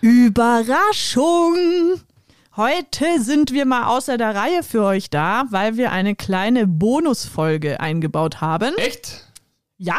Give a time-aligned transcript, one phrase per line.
[0.00, 2.00] Überraschung!
[2.56, 7.80] Heute sind wir mal außer der Reihe für euch da, weil wir eine kleine Bonusfolge
[7.80, 8.76] eingebaut haben.
[8.78, 9.26] Echt?
[9.76, 9.98] Ja.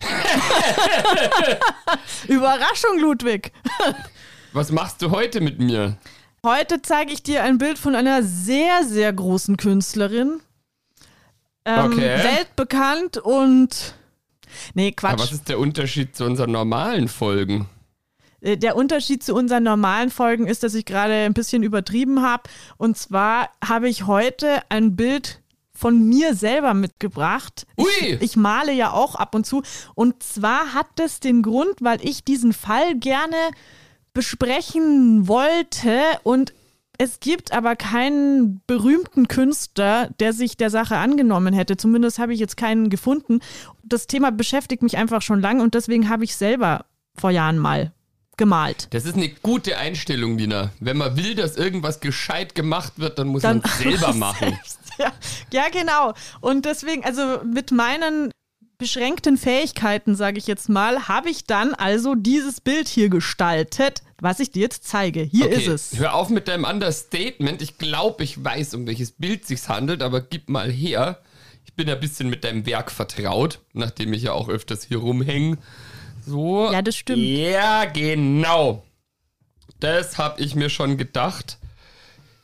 [2.28, 3.52] Überraschung, Ludwig.
[4.52, 5.96] Was machst du heute mit mir?
[6.44, 10.40] Heute zeige ich dir ein Bild von einer sehr, sehr großen Künstlerin.
[11.64, 12.18] Ähm, Okay.
[12.24, 13.94] Weltbekannt und.
[14.74, 15.12] Nee, Quatsch.
[15.12, 17.68] Aber was ist der Unterschied zu unseren normalen Folgen?
[18.40, 22.44] Äh, Der Unterschied zu unseren normalen Folgen ist, dass ich gerade ein bisschen übertrieben habe.
[22.76, 25.40] Und zwar habe ich heute ein Bild
[25.74, 27.66] von mir selber mitgebracht.
[27.78, 27.86] Ui!
[28.00, 29.62] Ich, ich male ja auch ab und zu.
[29.94, 33.36] Und zwar hat das den Grund, weil ich diesen Fall gerne
[34.12, 36.52] besprechen wollte und
[36.98, 41.78] es gibt aber keinen berühmten Künstler, der sich der Sache angenommen hätte.
[41.78, 43.40] Zumindest habe ich jetzt keinen gefunden.
[43.82, 46.84] Das Thema beschäftigt mich einfach schon lange und deswegen habe ich selber
[47.16, 47.92] vor Jahren mal
[48.40, 48.88] gemalt.
[48.90, 50.72] Das ist eine gute Einstellung, Nina.
[50.80, 54.58] Wenn man will, dass irgendwas gescheit gemacht wird, dann muss Dann man es selber machen.
[54.98, 55.12] Ja,
[55.52, 56.14] ja, genau.
[56.40, 58.32] Und deswegen, also mit meinen
[58.78, 64.40] beschränkten Fähigkeiten, sage ich jetzt mal, habe ich dann also dieses Bild hier gestaltet, was
[64.40, 65.20] ich dir jetzt zeige.
[65.20, 65.98] Hier ist es.
[65.98, 67.60] Hör auf mit deinem Understatement.
[67.60, 71.20] Ich glaube, ich weiß, um welches Bild sich's handelt, aber gib mal her.
[71.66, 74.98] Ich bin ja ein bisschen mit deinem Werk vertraut, nachdem ich ja auch öfters hier
[74.98, 75.58] rumhänge.
[76.26, 76.70] So.
[76.72, 77.22] Ja, das stimmt.
[77.22, 78.84] Ja, genau.
[79.78, 81.58] Das habe ich mir schon gedacht.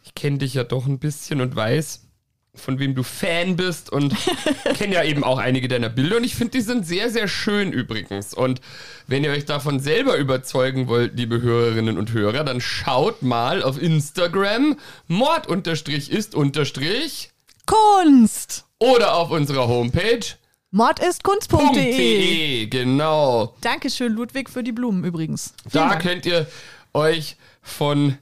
[0.05, 2.07] Ich kenne dich ja doch ein bisschen und weiß,
[2.55, 4.15] von wem du Fan bist und
[4.75, 7.73] kenne ja eben auch einige deiner Bilder und ich finde, die sind sehr, sehr schön
[7.73, 8.35] übrigens.
[8.35, 8.61] Und
[9.07, 13.81] wenn ihr euch davon selber überzeugen wollt, liebe Hörerinnen und Hörer, dann schaut mal auf
[13.81, 16.35] Instagram mord ist
[17.67, 18.65] Kunst!
[18.79, 20.21] oder auf unserer Homepage
[20.77, 23.55] Mordistkunst.de .de, genau.
[23.63, 25.55] Dankeschön, Ludwig, für die Blumen übrigens.
[25.63, 26.03] Vielen Da Dank.
[26.03, 26.47] könnt ihr
[26.93, 28.19] euch von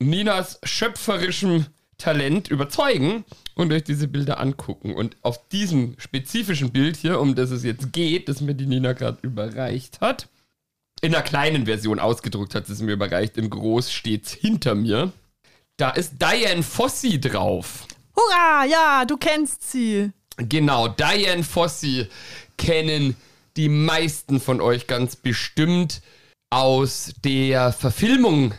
[0.00, 1.66] Ninas schöpferischem
[1.96, 4.94] Talent überzeugen und euch diese Bilder angucken.
[4.94, 8.92] Und auf diesem spezifischen Bild hier, um das es jetzt geht, das mir die Nina
[8.92, 10.26] gerade überreicht hat,
[11.02, 15.12] in einer kleinen Version ausgedruckt hat sie es mir überreicht, in groß steht's hinter mir.
[15.76, 17.86] Da ist Diane Fossey drauf.
[18.16, 20.10] Hurra, ja, du kennst sie.
[20.48, 22.08] Genau, Diane Fossey
[22.56, 23.16] kennen
[23.56, 26.02] die meisten von euch ganz bestimmt
[26.50, 28.54] aus der Verfilmung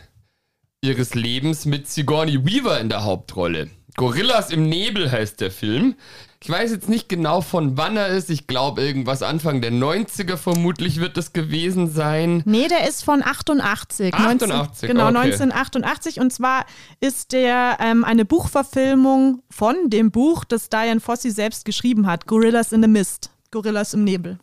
[0.82, 3.70] ihres Lebens mit Sigourney Weaver in der Hauptrolle.
[3.96, 5.94] Gorillas im Nebel heißt der Film.
[6.42, 8.28] Ich weiß jetzt nicht genau von wann er ist.
[8.28, 12.42] Ich glaube irgendwas Anfang der 90er vermutlich wird es gewesen sein.
[12.46, 14.12] Nee, der ist von 88.
[14.12, 15.18] 88, genau, okay.
[15.18, 16.18] 1988.
[16.18, 16.66] Und zwar
[16.98, 22.26] ist der ähm, eine Buchverfilmung von dem Buch, das Diane Fossey selbst geschrieben hat.
[22.26, 23.30] Gorillas in the Mist.
[23.52, 24.38] Gorillas im Nebel.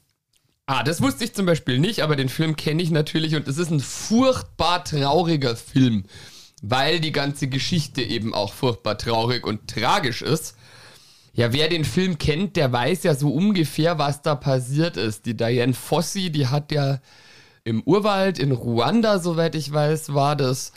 [0.68, 3.58] Ah, das wusste ich zum Beispiel nicht, aber den Film kenne ich natürlich und es
[3.58, 6.04] ist ein furchtbar trauriger Film,
[6.62, 10.56] weil die ganze Geschichte eben auch furchtbar traurig und tragisch ist.
[11.34, 15.26] Ja, wer den Film kennt, der weiß ja so ungefähr, was da passiert ist.
[15.26, 17.00] Die Diane Fossey, die hat ja
[17.64, 20.74] im Urwald in Ruanda, soweit ich weiß, war das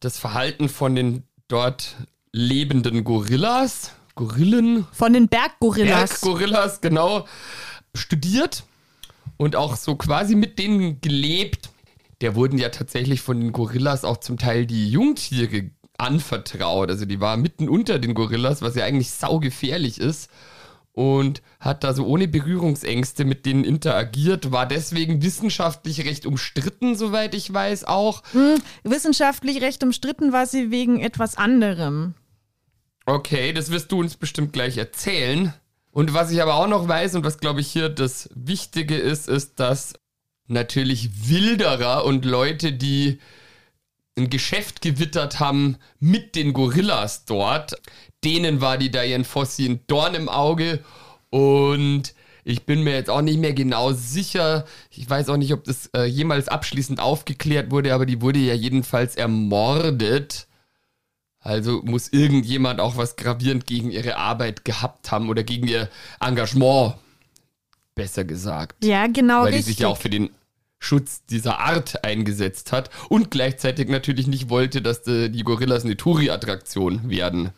[0.00, 1.96] das Verhalten von den dort
[2.32, 6.20] lebenden Gorillas, Gorillen, Von den Berggorillas.
[6.20, 7.26] Berggorillas, genau,
[7.94, 8.64] studiert
[9.38, 11.70] und auch so quasi mit denen gelebt.
[12.22, 16.88] Der wurden ja tatsächlich von den Gorillas auch zum Teil die Jungtiere anvertraut.
[16.88, 20.30] Also die war mitten unter den Gorillas, was ja eigentlich saugefährlich ist.
[20.92, 27.34] Und hat da so ohne Berührungsängste mit denen interagiert, war deswegen wissenschaftlich recht umstritten, soweit
[27.34, 28.22] ich weiß auch.
[28.84, 32.14] Wissenschaftlich recht umstritten war sie wegen etwas anderem.
[33.06, 35.54] Okay, das wirst du uns bestimmt gleich erzählen.
[35.92, 39.28] Und was ich aber auch noch weiß und was glaube ich hier das Wichtige ist,
[39.28, 39.94] ist, dass
[40.52, 43.18] natürlich Wilderer und Leute, die
[44.16, 47.74] ein Geschäft gewittert haben mit den Gorillas dort,
[48.24, 50.84] denen war die Diane Fossey ein Dorn im Auge
[51.30, 52.14] und
[52.44, 54.64] ich bin mir jetzt auch nicht mehr genau sicher.
[54.90, 58.54] Ich weiß auch nicht, ob das äh, jemals abschließend aufgeklärt wurde, aber die wurde ja
[58.54, 60.48] jedenfalls ermordet.
[61.38, 65.88] Also muss irgendjemand auch was gravierend gegen ihre Arbeit gehabt haben oder gegen ihr
[66.20, 66.94] Engagement,
[67.94, 68.84] besser gesagt.
[68.84, 69.76] Ja, genau Weil die richtig.
[69.76, 70.30] sich ja auch für den
[70.82, 75.96] Schutz dieser Art eingesetzt hat und gleichzeitig natürlich nicht wollte, dass die, die Gorillas eine
[75.96, 77.50] Touri-Attraktion werden.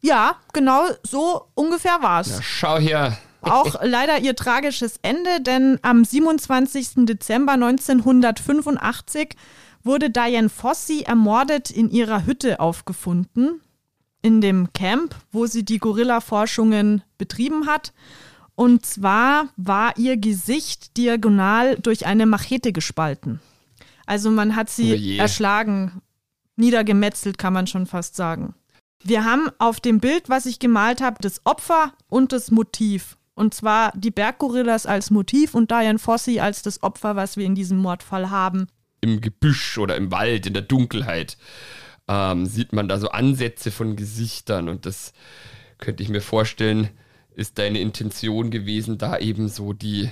[0.00, 2.30] Ja, genau so ungefähr war's.
[2.30, 3.18] Ja, schau her.
[3.42, 7.06] Auch leider ihr tragisches Ende, denn am 27.
[7.06, 9.36] Dezember 1985
[9.82, 13.60] wurde Diane Fossey ermordet in ihrer Hütte aufgefunden,
[14.22, 17.92] in dem Camp, wo sie die Gorilla-Forschungen betrieben hat.
[18.54, 23.40] Und zwar war ihr Gesicht diagonal durch eine Machete gespalten.
[24.06, 26.02] Also man hat sie Oh erschlagen,
[26.56, 28.54] niedergemetzelt, kann man schon fast sagen.
[29.04, 33.16] Wir haben auf dem Bild, was ich gemalt habe, das Opfer und das Motiv.
[33.34, 37.54] Und zwar die Berggorillas als Motiv und Diane Fossey als das Opfer, was wir in
[37.54, 38.66] diesem Mordfall haben.
[39.00, 41.38] Im Gebüsch oder im Wald, in der Dunkelheit,
[42.06, 45.12] ähm, sieht man da so Ansätze von Gesichtern und das
[45.78, 46.90] könnte ich mir vorstellen,
[47.34, 50.10] ist deine Intention gewesen, da eben so die,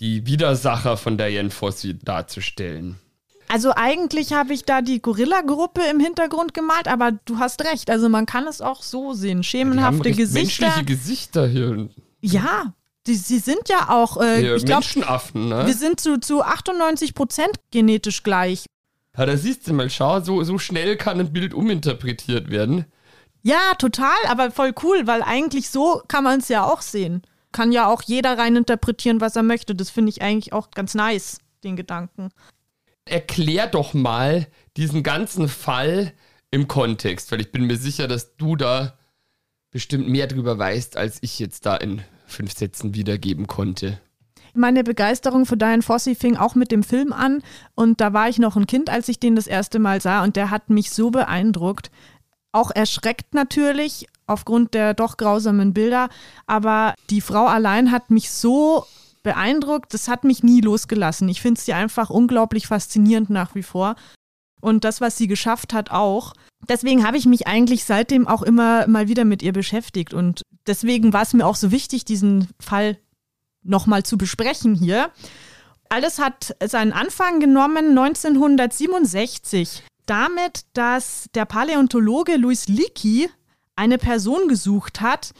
[0.00, 2.96] die Widersacher von Diane Fossey darzustellen.
[3.48, 7.90] Also eigentlich habe ich da die Gorilla-Gruppe im Hintergrund gemalt, aber du hast recht.
[7.90, 9.42] Also man kann es auch so sehen.
[9.42, 10.66] Schemenhafte recht Gesichter.
[10.66, 11.88] menschliche Gesichter hier.
[12.20, 12.74] Ja,
[13.06, 15.66] die, sie sind ja auch, äh, hier ich glaube, Menschenaffen, ne?
[15.66, 18.66] wir sind zu, zu 98 Prozent genetisch gleich.
[19.16, 22.84] Ja, da siehst du mal, schau, so, so schnell kann ein Bild uminterpretiert werden.
[23.42, 27.22] Ja, total, aber voll cool, weil eigentlich so kann man es ja auch sehen.
[27.52, 29.74] Kann ja auch jeder reininterpretieren, was er möchte.
[29.74, 32.30] Das finde ich eigentlich auch ganz nice, den Gedanken.
[33.04, 36.12] Erklär doch mal diesen ganzen Fall
[36.50, 38.98] im Kontext, weil ich bin mir sicher, dass du da
[39.70, 44.00] bestimmt mehr drüber weißt, als ich jetzt da in fünf Sätzen wiedergeben konnte.
[44.54, 47.42] Meine Begeisterung für Diane Fossey fing auch mit dem Film an
[47.74, 50.34] und da war ich noch ein Kind, als ich den das erste Mal sah und
[50.34, 51.90] der hat mich so beeindruckt.
[52.56, 56.08] Auch erschreckt natürlich aufgrund der doch grausamen Bilder,
[56.46, 58.86] aber die Frau allein hat mich so
[59.22, 61.28] beeindruckt, das hat mich nie losgelassen.
[61.28, 63.94] Ich finde sie einfach unglaublich faszinierend nach wie vor
[64.62, 66.32] und das, was sie geschafft hat, auch.
[66.66, 71.12] Deswegen habe ich mich eigentlich seitdem auch immer mal wieder mit ihr beschäftigt und deswegen
[71.12, 72.96] war es mir auch so wichtig, diesen Fall
[73.64, 75.10] nochmal zu besprechen hier.
[75.90, 83.28] Alles hat seinen Anfang genommen 1967 damit, dass der Paläontologe Louis Leakey
[83.76, 85.32] eine Person gesucht hat,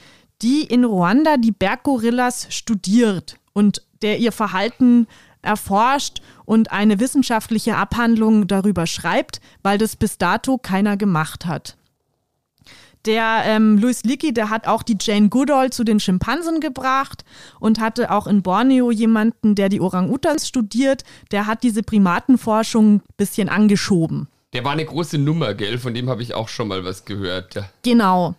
[0.43, 5.07] die in Ruanda die Berggorillas studiert und der ihr Verhalten
[5.41, 11.77] erforscht und eine wissenschaftliche Abhandlung darüber schreibt, weil das bis dato keiner gemacht hat.
[13.07, 17.25] Der ähm, Louis Leakey, der hat auch die Jane Goodall zu den Schimpansen gebracht
[17.61, 21.05] und hatte auch in Borneo jemanden, der die Orang-Utans studiert.
[21.31, 24.29] Der hat diese Primatenforschung ein bisschen angeschoben.
[24.53, 25.79] Der war eine große Nummer, gell?
[25.79, 27.57] Von dem habe ich auch schon mal was gehört.
[27.83, 28.35] Genau.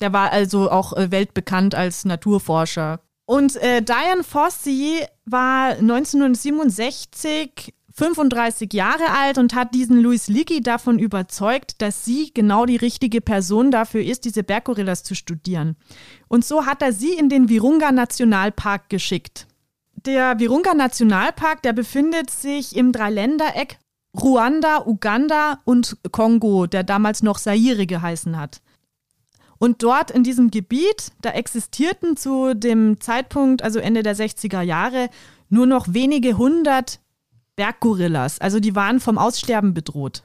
[0.00, 3.00] Der war also auch äh, weltbekannt als Naturforscher.
[3.26, 11.00] Und äh, Diane Fossey war 1967 35 Jahre alt und hat diesen Louis Leakey davon
[11.00, 15.76] überzeugt, dass sie genau die richtige Person dafür ist, diese Berggorillas zu studieren.
[16.28, 19.48] Und so hat er sie in den Virunga Nationalpark geschickt.
[20.06, 23.78] Der Virunga Nationalpark, der befindet sich im Dreiländereck
[24.20, 28.60] Ruanda, Uganda und Kongo, der damals noch Zaire geheißen hat.
[29.58, 35.10] Und dort in diesem Gebiet, da existierten zu dem Zeitpunkt, also Ende der 60er Jahre,
[35.48, 37.00] nur noch wenige hundert
[37.56, 38.40] Berggorillas.
[38.40, 40.22] Also die waren vom Aussterben bedroht.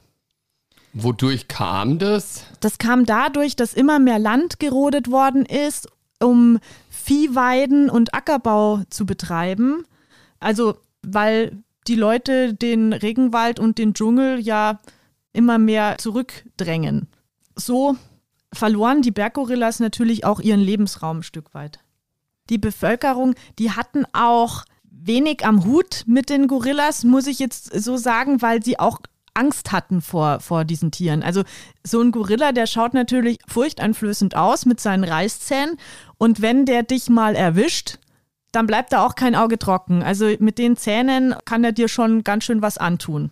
[0.92, 2.44] Wodurch kam das?
[2.60, 5.88] Das kam dadurch, dass immer mehr Land gerodet worden ist,
[6.22, 9.84] um Viehweiden und Ackerbau zu betreiben.
[10.38, 14.80] Also weil die Leute den Regenwald und den Dschungel ja
[15.32, 17.08] immer mehr zurückdrängen.
[17.56, 17.96] So
[18.52, 21.80] verloren die Berggorillas natürlich auch ihren Lebensraum ein Stück weit.
[22.50, 27.96] Die Bevölkerung, die hatten auch wenig am Hut mit den Gorillas, muss ich jetzt so
[27.96, 29.00] sagen, weil sie auch
[29.34, 31.22] Angst hatten vor, vor diesen Tieren.
[31.22, 31.42] Also
[31.82, 35.76] so ein Gorilla, der schaut natürlich furchteinflößend aus mit seinen Reißzähnen
[36.18, 37.98] und wenn der dich mal erwischt,
[38.54, 40.02] dann bleibt da auch kein Auge trocken.
[40.02, 43.30] Also mit den Zähnen kann er dir schon ganz schön was antun.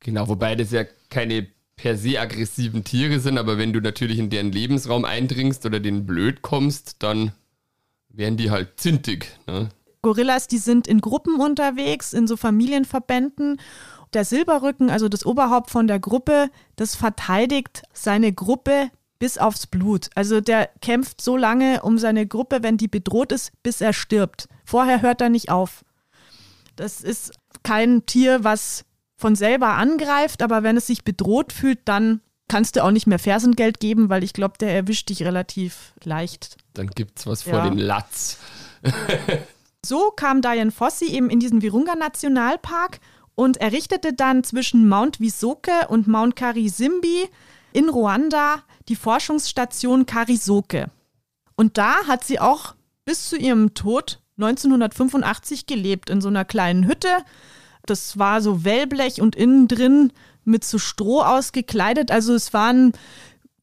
[0.00, 4.30] Genau, wobei das ja keine per se aggressiven Tiere sind, aber wenn du natürlich in
[4.30, 7.32] deren Lebensraum eindringst oder denen blöd kommst, dann
[8.08, 9.36] werden die halt zintig.
[9.46, 9.68] Ne?
[10.00, 13.60] Gorillas, die sind in Gruppen unterwegs, in so Familienverbänden.
[14.14, 20.10] Der Silberrücken, also das Oberhaupt von der Gruppe, das verteidigt seine Gruppe bis aufs Blut.
[20.14, 24.48] Also der kämpft so lange um seine Gruppe, wenn die bedroht ist, bis er stirbt.
[24.64, 25.84] Vorher hört er nicht auf.
[26.76, 27.32] Das ist
[27.62, 28.84] kein Tier, was
[29.16, 33.18] von selber angreift, aber wenn es sich bedroht fühlt, dann kannst du auch nicht mehr
[33.18, 36.56] Fersengeld geben, weil ich glaube, der erwischt dich relativ leicht.
[36.74, 37.68] Dann gibt's was vor Ja.
[37.70, 38.38] den Latz.
[39.84, 42.98] So kam Dian Fossey eben in diesen Virunga-Nationalpark
[43.36, 47.28] und errichtete dann zwischen Mount Visoke und Mount Karisimbi
[47.72, 50.90] in Ruanda die Forschungsstation Karisoke.
[51.56, 52.74] Und da hat sie auch
[53.04, 57.08] bis zu ihrem Tod 1985 gelebt, in so einer kleinen Hütte.
[57.86, 60.12] Das war so Wellblech und innen drin
[60.44, 62.10] mit so Stroh ausgekleidet.
[62.10, 62.92] Also es waren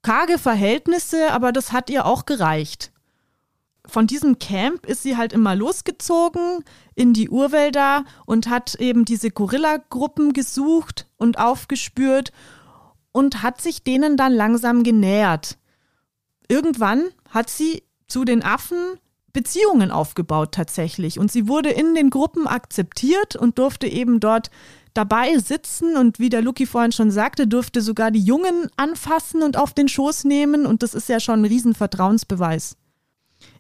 [0.02, 2.92] karge Verhältnisse, aber das hat ihr auch gereicht.
[3.86, 6.64] Von diesem Camp ist sie halt immer losgezogen
[6.96, 12.32] in die Urwälder und hat eben diese Gorilla-Gruppen gesucht und aufgespürt
[13.14, 15.58] und hat sich denen dann langsam genähert.
[16.50, 19.00] Irgendwann hat sie zu den Affen
[19.32, 24.52] Beziehungen aufgebaut tatsächlich und sie wurde in den Gruppen akzeptiert und durfte eben dort
[24.94, 29.58] dabei sitzen und wie der Lucky vorhin schon sagte, durfte sogar die Jungen anfassen und
[29.58, 32.78] auf den Schoß nehmen und das ist ja schon ein Riesenvertrauensbeweis.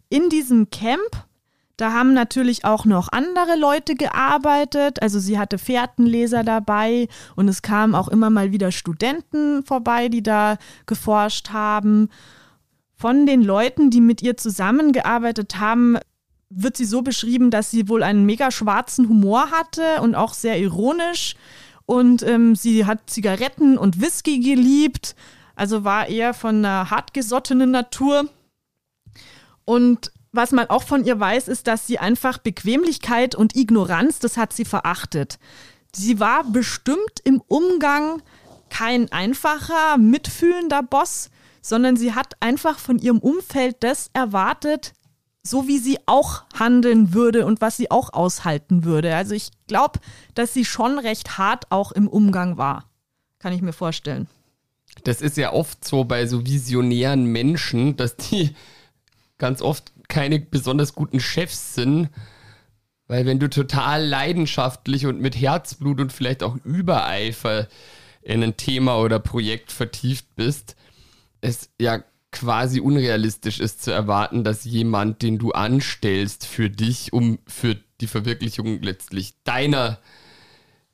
[0.10, 1.26] In diesem Camp,
[1.84, 7.62] da haben natürlich auch noch andere Leute gearbeitet, also sie hatte Fährtenleser dabei und es
[7.62, 12.08] kamen auch immer mal wieder Studenten vorbei, die da geforscht haben.
[12.96, 15.98] Von den Leuten, die mit ihr zusammengearbeitet haben,
[16.50, 20.58] wird sie so beschrieben, dass sie wohl einen mega schwarzen Humor hatte und auch sehr
[20.58, 21.36] ironisch.
[21.86, 25.18] Und ähm, sie hat Zigaretten und Whisky geliebt,
[25.58, 28.30] also war eher von einer hartgesottenen Natur.
[29.66, 34.36] Und was man auch von ihr weiß, ist, dass sie einfach Bequemlichkeit und Ignoranz, das
[34.36, 35.40] hat sie verachtet.
[35.96, 38.22] Sie war bestimmt im Umgang
[38.70, 41.30] kein einfacher, mitfühlender Boss,
[41.62, 44.94] sondern sie hat einfach von ihrem Umfeld das erwartet,
[45.44, 49.16] so wie sie auch handeln würde und was sie auch aushalten würde.
[49.16, 50.00] Also ich glaube,
[50.34, 52.90] dass sie schon recht hart auch im Umgang war.
[53.38, 54.28] Kann ich mir vorstellen.
[55.04, 58.56] Das ist ja oft so bei so visionären Menschen, dass die
[59.38, 62.10] ganz oft keine besonders guten Chefs sind.
[63.08, 67.68] Weil wenn du total leidenschaftlich und mit Herzblut und vielleicht auch Übereifer
[68.22, 70.76] in ein Thema oder Projekt vertieft bist,
[71.42, 77.40] es ja quasi unrealistisch ist zu erwarten, dass jemand, den du anstellst für dich, um
[77.48, 80.00] für die Verwirklichung letztlich deiner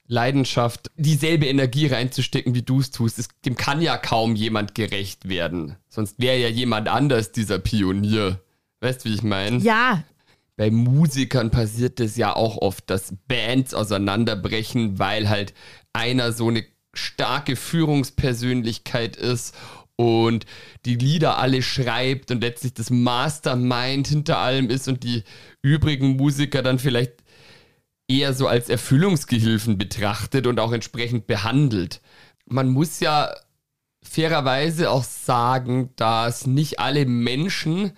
[0.08, 5.30] Leidenschaft dieselbe Energie reinzustecken, wie du es tust, es, dem kann ja kaum jemand gerecht
[5.30, 5.76] werden.
[5.88, 8.42] Sonst wäre ja jemand anders dieser Pionier.
[8.82, 9.58] Weißt du, wie ich meine?
[9.58, 10.04] Ja.
[10.56, 15.54] Bei Musikern passiert es ja auch oft, dass Bands auseinanderbrechen, weil halt
[15.94, 19.56] einer so eine starke Führungspersönlichkeit ist
[19.96, 20.46] und
[20.86, 25.24] die Lieder alle schreibt und letztlich das Mastermind hinter allem ist und die
[25.62, 27.24] übrigen Musiker dann vielleicht
[28.08, 32.02] eher so als Erfüllungsgehilfen betrachtet und auch entsprechend behandelt.
[32.46, 33.34] Man muss ja
[34.02, 37.92] fairerweise auch sagen, dass nicht alle Menschen,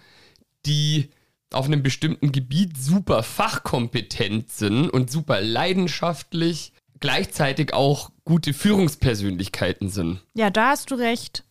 [0.65, 1.09] die
[1.51, 10.21] auf einem bestimmten Gebiet super fachkompetent sind und super leidenschaftlich, gleichzeitig auch gute Führungspersönlichkeiten sind.
[10.33, 11.43] Ja, da hast du recht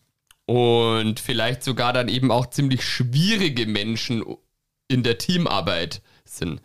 [0.45, 4.21] und vielleicht sogar dann eben auch ziemlich schwierige Menschen
[4.89, 6.61] in der Teamarbeit sind.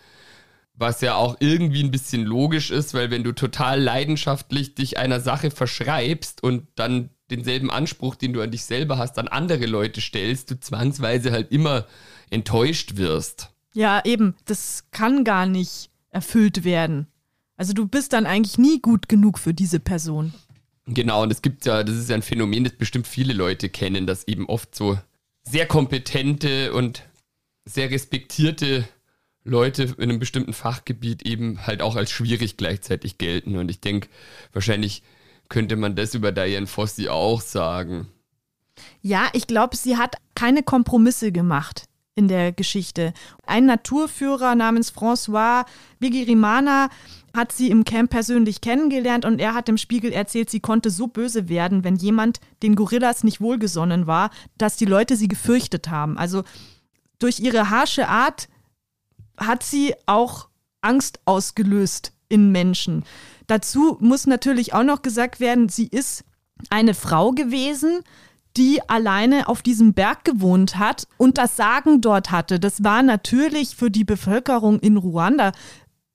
[0.75, 5.21] Was ja auch irgendwie ein bisschen logisch ist, weil wenn du total leidenschaftlich dich einer
[5.21, 10.01] Sache verschreibst und dann denselben Anspruch, den du an dich selber hast, an andere Leute
[10.01, 11.87] stellst, du zwangsweise halt immer
[12.31, 13.51] enttäuscht wirst.
[13.73, 17.09] Ja, eben, das kann gar nicht erfüllt werden.
[17.57, 20.33] Also du bist dann eigentlich nie gut genug für diese Person.
[20.87, 24.07] Genau, und es gibt ja, das ist ja ein Phänomen, das bestimmt viele Leute kennen,
[24.07, 24.99] dass eben oft so
[25.43, 27.03] sehr kompetente und
[27.65, 28.87] sehr respektierte
[29.43, 33.57] Leute in einem bestimmten Fachgebiet eben halt auch als schwierig gleichzeitig gelten.
[33.57, 34.09] Und ich denke,
[34.53, 35.03] wahrscheinlich
[35.49, 38.09] könnte man das über Diane Fossey auch sagen.
[39.01, 41.85] Ja, ich glaube, sie hat keine Kompromisse gemacht
[42.15, 43.13] in der Geschichte.
[43.47, 45.67] Ein Naturführer namens François
[46.01, 46.89] Bigirimana
[47.35, 51.07] hat sie im Camp persönlich kennengelernt und er hat dem Spiegel erzählt, sie konnte so
[51.07, 56.17] böse werden, wenn jemand den Gorillas nicht wohlgesonnen war, dass die Leute sie gefürchtet haben.
[56.17, 56.45] Also
[57.19, 58.49] durch ihre harsche Art
[59.37, 60.49] hat sie auch
[60.81, 63.05] Angst ausgelöst in Menschen.
[63.47, 66.25] Dazu muss natürlich auch noch gesagt werden, sie ist
[66.71, 68.01] eine Frau gewesen,
[68.57, 72.59] die alleine auf diesem Berg gewohnt hat und das Sagen dort hatte.
[72.59, 75.53] Das war natürlich für die Bevölkerung in Ruanda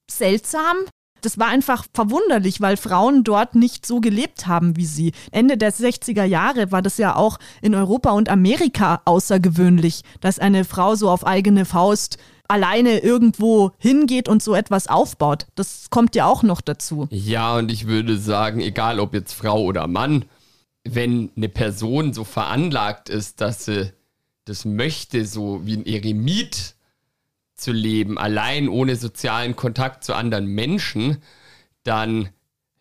[0.09, 0.77] seltsam,
[1.21, 5.13] das war einfach verwunderlich, weil Frauen dort nicht so gelebt haben wie sie.
[5.31, 10.65] Ende der 60er Jahre war das ja auch in Europa und Amerika außergewöhnlich, dass eine
[10.65, 12.17] Frau so auf eigene Faust
[12.51, 15.47] alleine irgendwo hingeht und so etwas aufbaut.
[15.55, 17.07] Das kommt ja auch noch dazu.
[17.09, 20.25] Ja, und ich würde sagen, egal ob jetzt Frau oder Mann,
[20.83, 23.93] wenn eine Person so veranlagt ist, dass sie
[24.45, 26.75] das möchte, so wie ein Eremit
[27.55, 31.17] zu leben, allein ohne sozialen Kontakt zu anderen Menschen,
[31.83, 32.29] dann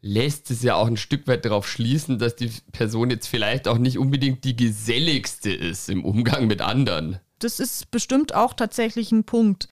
[0.03, 3.79] lässt es ja auch ein Stück weit darauf schließen, dass die Person jetzt vielleicht auch
[3.79, 7.21] nicht unbedingt die geselligste ist im Umgang mit anderen.
[7.41, 9.69] Das ist bestimmt auch tatsächlich ein Punkt.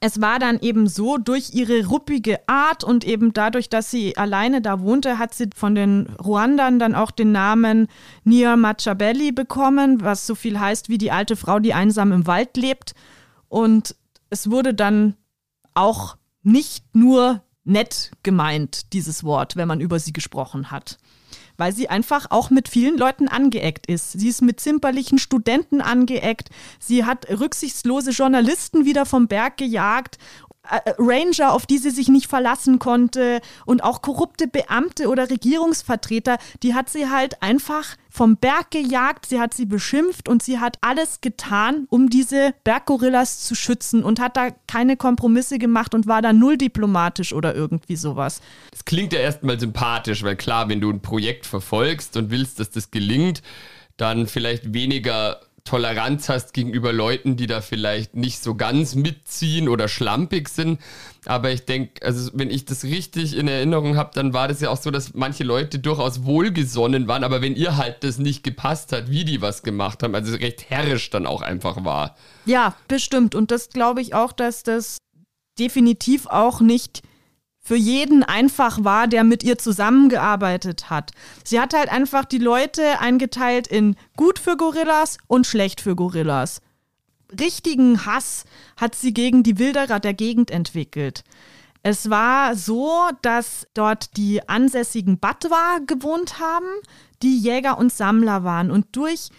[0.00, 4.60] Es war dann eben so, durch ihre ruppige Art und eben dadurch, dass sie alleine
[4.60, 7.88] da wohnte, hat sie von den Ruandern dann auch den Namen
[8.22, 12.58] Nia Machabelli bekommen, was so viel heißt wie die alte Frau, die einsam im Wald
[12.58, 12.94] lebt.
[13.48, 13.96] Und
[14.28, 15.16] es wurde dann
[15.72, 20.98] auch nicht nur nett gemeint, dieses Wort, wenn man über sie gesprochen hat.
[21.56, 24.12] Weil sie einfach auch mit vielen Leuten angeeckt ist.
[24.12, 26.50] Sie ist mit zimperlichen Studenten angeeckt.
[26.78, 30.18] Sie hat rücksichtslose Journalisten wieder vom Berg gejagt
[30.98, 36.74] Ranger, auf die sie sich nicht verlassen konnte und auch korrupte Beamte oder Regierungsvertreter, die
[36.74, 41.20] hat sie halt einfach vom Berg gejagt, sie hat sie beschimpft und sie hat alles
[41.20, 46.32] getan, um diese Berggorillas zu schützen und hat da keine Kompromisse gemacht und war da
[46.32, 48.40] null diplomatisch oder irgendwie sowas.
[48.70, 52.70] Das klingt ja erstmal sympathisch, weil klar, wenn du ein Projekt verfolgst und willst, dass
[52.70, 53.42] das gelingt,
[53.96, 59.88] dann vielleicht weniger Toleranz hast gegenüber Leuten, die da vielleicht nicht so ganz mitziehen oder
[59.88, 60.80] schlampig sind.
[61.26, 64.70] Aber ich denke, also wenn ich das richtig in Erinnerung habe, dann war das ja
[64.70, 67.24] auch so, dass manche Leute durchaus wohlgesonnen waren.
[67.24, 70.70] Aber wenn ihr halt das nicht gepasst hat, wie die was gemacht haben, also recht
[70.70, 72.16] herrisch dann auch einfach war.
[72.46, 73.34] Ja, bestimmt.
[73.34, 74.98] Und das glaube ich auch, dass das
[75.58, 77.02] definitiv auch nicht
[77.66, 81.10] für jeden einfach war, der mit ihr zusammengearbeitet hat.
[81.42, 86.60] Sie hat halt einfach die Leute eingeteilt in gut für Gorillas und schlecht für Gorillas.
[87.40, 88.44] Richtigen Hass
[88.76, 91.24] hat sie gegen die Wilderer der Gegend entwickelt.
[91.82, 92.92] Es war so,
[93.22, 96.68] dass dort die ansässigen Batwa gewohnt haben,
[97.20, 98.70] die Jäger und Sammler waren.
[98.70, 99.30] Und durch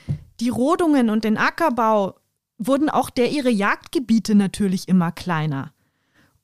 [0.42, 2.16] die Rodungen und den Ackerbau
[2.58, 5.72] wurden auch der ihre Jagdgebiete natürlich immer kleiner.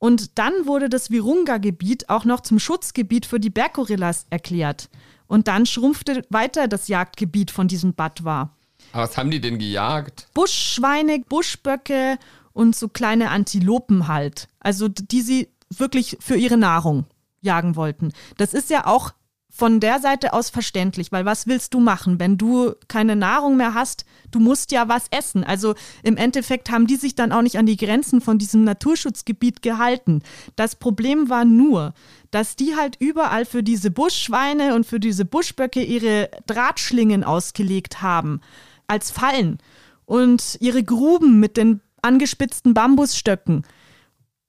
[0.04, 4.90] Und dann wurde das Virunga-Gebiet auch noch zum Schutzgebiet für die Berggorillas erklärt.
[5.28, 8.50] Und dann schrumpfte weiter das Jagdgebiet von diesem Batwa.
[8.92, 10.28] Aber was haben die denn gejagt?
[10.34, 12.18] Buschschweine, Buschböcke
[12.52, 14.48] und so kleine Antilopen halt.
[14.60, 17.06] Also die sie wirklich für ihre Nahrung
[17.40, 18.12] jagen wollten.
[18.36, 19.14] Das ist ja auch
[19.56, 23.72] von der Seite aus verständlich, weil was willst du machen, wenn du keine Nahrung mehr
[23.72, 24.04] hast?
[24.32, 25.44] Du musst ja was essen.
[25.44, 29.62] Also im Endeffekt haben die sich dann auch nicht an die Grenzen von diesem Naturschutzgebiet
[29.62, 30.22] gehalten.
[30.56, 31.94] Das Problem war nur,
[32.32, 38.40] dass die halt überall für diese Buschschweine und für diese Buschböcke ihre Drahtschlingen ausgelegt haben
[38.88, 39.58] als Fallen
[40.04, 43.64] und ihre Gruben mit den angespitzten Bambusstöcken.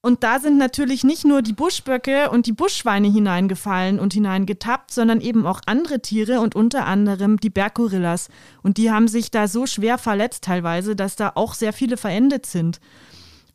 [0.06, 5.20] Und da sind natürlich nicht nur die Buschböcke und die Buschschweine hineingefallen und hineingetappt, sondern
[5.20, 8.30] eben auch andere Tiere und unter anderem die Berggorillas.
[8.62, 12.46] Und die haben sich da so schwer verletzt teilweise, dass da auch sehr viele verendet
[12.46, 12.80] sind.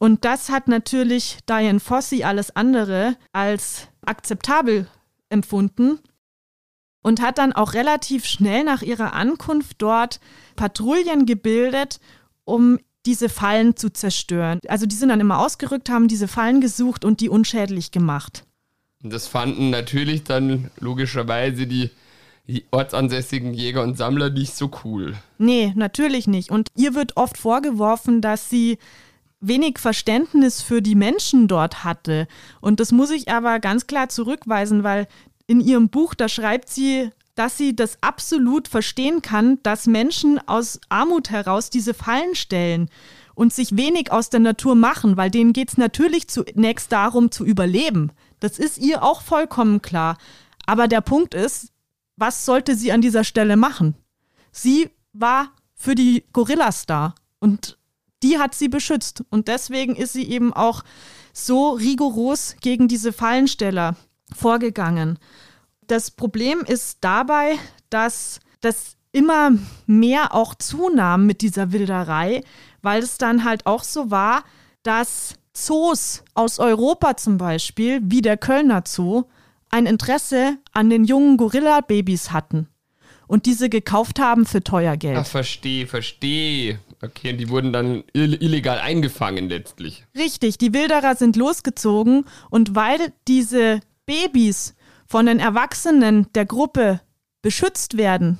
[0.00, 4.88] Und das hat natürlich Diane Fossey alles andere als akzeptabel
[5.28, 6.00] empfunden
[7.04, 10.18] und hat dann auch relativ schnell nach ihrer Ankunft dort
[10.56, 12.00] Patrouillen gebildet,
[12.44, 14.60] um diese Fallen zu zerstören.
[14.68, 18.44] Also die sind dann immer ausgerückt, haben diese Fallen gesucht und die unschädlich gemacht.
[19.02, 21.90] Das fanden natürlich dann logischerweise die
[22.70, 25.14] ortsansässigen Jäger und Sammler nicht so cool.
[25.38, 26.50] Nee, natürlich nicht.
[26.50, 28.78] Und ihr wird oft vorgeworfen, dass sie
[29.40, 32.28] wenig Verständnis für die Menschen dort hatte.
[32.60, 35.08] Und das muss ich aber ganz klar zurückweisen, weil
[35.46, 40.78] in ihrem Buch, da schreibt sie, dass sie das absolut verstehen kann, dass Menschen aus
[40.90, 42.90] Armut heraus diese Fallen stellen
[43.34, 47.46] und sich wenig aus der Natur machen, weil denen geht es natürlich zunächst darum zu
[47.46, 48.12] überleben.
[48.40, 50.18] Das ist ihr auch vollkommen klar.
[50.66, 51.72] Aber der Punkt ist,
[52.16, 53.94] was sollte sie an dieser Stelle machen?
[54.52, 57.78] Sie war für die Gorillas da und
[58.22, 59.24] die hat sie beschützt.
[59.30, 60.84] Und deswegen ist sie eben auch
[61.32, 63.96] so rigoros gegen diese Fallensteller
[64.30, 65.18] vorgegangen.
[65.90, 67.58] Das Problem ist dabei,
[67.90, 69.50] dass das immer
[69.86, 72.44] mehr auch zunahm mit dieser Wilderei,
[72.80, 74.44] weil es dann halt auch so war,
[74.84, 79.24] dass Zoos aus Europa zum Beispiel, wie der Kölner Zoo,
[79.68, 82.68] ein Interesse an den jungen Gorilla-Babys hatten
[83.26, 85.18] und diese gekauft haben für teuer Geld.
[85.18, 86.78] Ach, verstehe, verstehe.
[87.02, 90.04] Okay, und die wurden dann illegal eingefangen letztlich.
[90.16, 94.76] Richtig, die Wilderer sind losgezogen und weil diese Babys
[95.10, 97.00] von den Erwachsenen der Gruppe
[97.42, 98.38] beschützt werden,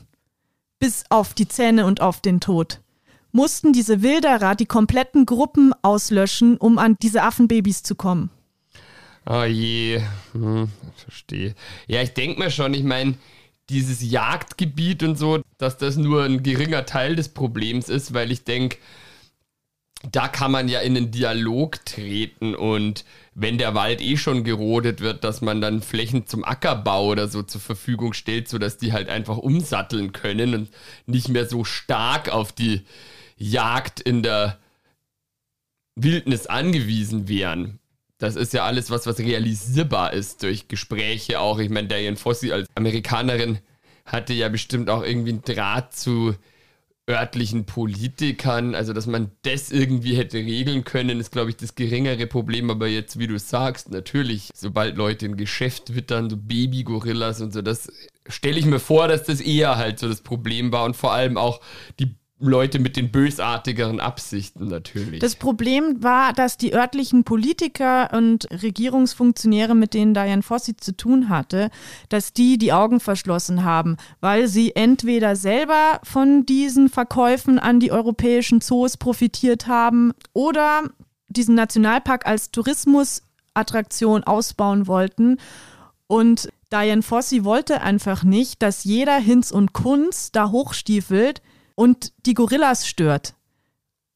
[0.79, 2.81] bis auf die Zähne und auf den Tod,
[3.33, 8.31] mussten diese Wilderer die kompletten Gruppen auslöschen, um an diese Affenbabys zu kommen.
[9.27, 11.57] Oh je, hm, verstehe.
[11.89, 13.15] Ja, ich denke mir schon, ich meine,
[13.69, 18.45] dieses Jagdgebiet und so, dass das nur ein geringer Teil des Problems ist, weil ich
[18.45, 18.79] denke,
[20.13, 23.05] da kann man ja in den Dialog treten und
[23.41, 27.43] wenn der Wald eh schon gerodet wird, dass man dann Flächen zum Ackerbau oder so
[27.43, 30.69] zur Verfügung stellt, sodass die halt einfach umsatteln können und
[31.07, 32.83] nicht mehr so stark auf die
[33.39, 34.59] Jagd in der
[35.95, 37.79] Wildnis angewiesen wären.
[38.19, 41.59] Das ist ja alles was, was realisierbar ist durch Gespräche auch.
[41.61, 43.61] Ich meine, Diane Fossey als Amerikanerin
[44.05, 46.35] hatte ja bestimmt auch irgendwie einen Draht zu
[47.11, 52.27] örtlichen Politikern, also dass man das irgendwie hätte regeln können, ist, glaube ich, das geringere
[52.27, 52.71] Problem.
[52.71, 57.63] Aber jetzt, wie du sagst, natürlich, sobald Leute ein Geschäft wittern, so Baby-Gorillas und so,
[57.63, 57.93] das
[58.29, 61.37] stelle ich mir vor, dass das eher halt so das Problem war und vor allem
[61.37, 61.61] auch
[61.99, 62.15] die
[62.49, 65.21] Leute mit den bösartigeren Absichten natürlich.
[65.21, 71.29] Das Problem war, dass die örtlichen Politiker und Regierungsfunktionäre, mit denen Diane Fossey zu tun
[71.29, 71.71] hatte,
[72.09, 77.93] dass die die Augen verschlossen haben, weil sie entweder selber von diesen Verkäufen an die
[77.93, 80.85] europäischen Zoos profitiert haben oder
[81.29, 85.37] diesen Nationalpark als Tourismusattraktion ausbauen wollten.
[86.07, 91.43] Und Diane Fossey wollte einfach nicht, dass jeder Hinz und Kunz da hochstiefelt
[91.81, 93.33] und die Gorillas stört.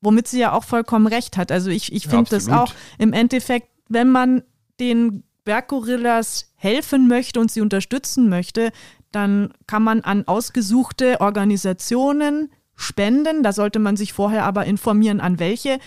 [0.03, 1.50] Womit sie ja auch vollkommen recht hat.
[1.50, 4.42] Also ich, ich finde ja, das auch im Endeffekt, wenn man
[4.81, 8.70] den Berggorillas helfen möchte und sie unterstützen möchte,
[9.12, 13.42] dann kann man an ausgesuchte Organisationen spenden.
[13.42, 15.79] Da sollte man sich vorher aber informieren, an welche.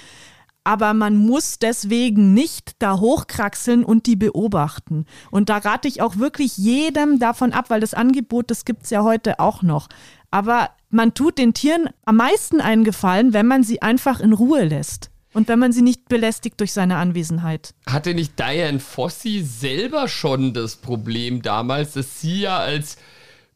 [0.63, 5.05] Aber man muss deswegen nicht da hochkraxeln und die beobachten.
[5.29, 8.89] Und da rate ich auch wirklich jedem davon ab, weil das Angebot, das gibt es
[8.89, 9.89] ja heute auch noch.
[10.31, 14.63] Aber man tut den Tieren am meisten einen Gefallen, wenn man sie einfach in Ruhe
[14.63, 15.09] lässt.
[15.33, 17.75] Und wenn man sie nicht belästigt durch seine Anwesenheit.
[17.85, 22.97] Hatte nicht Diane Fossey selber schon das Problem damals, dass sie ja als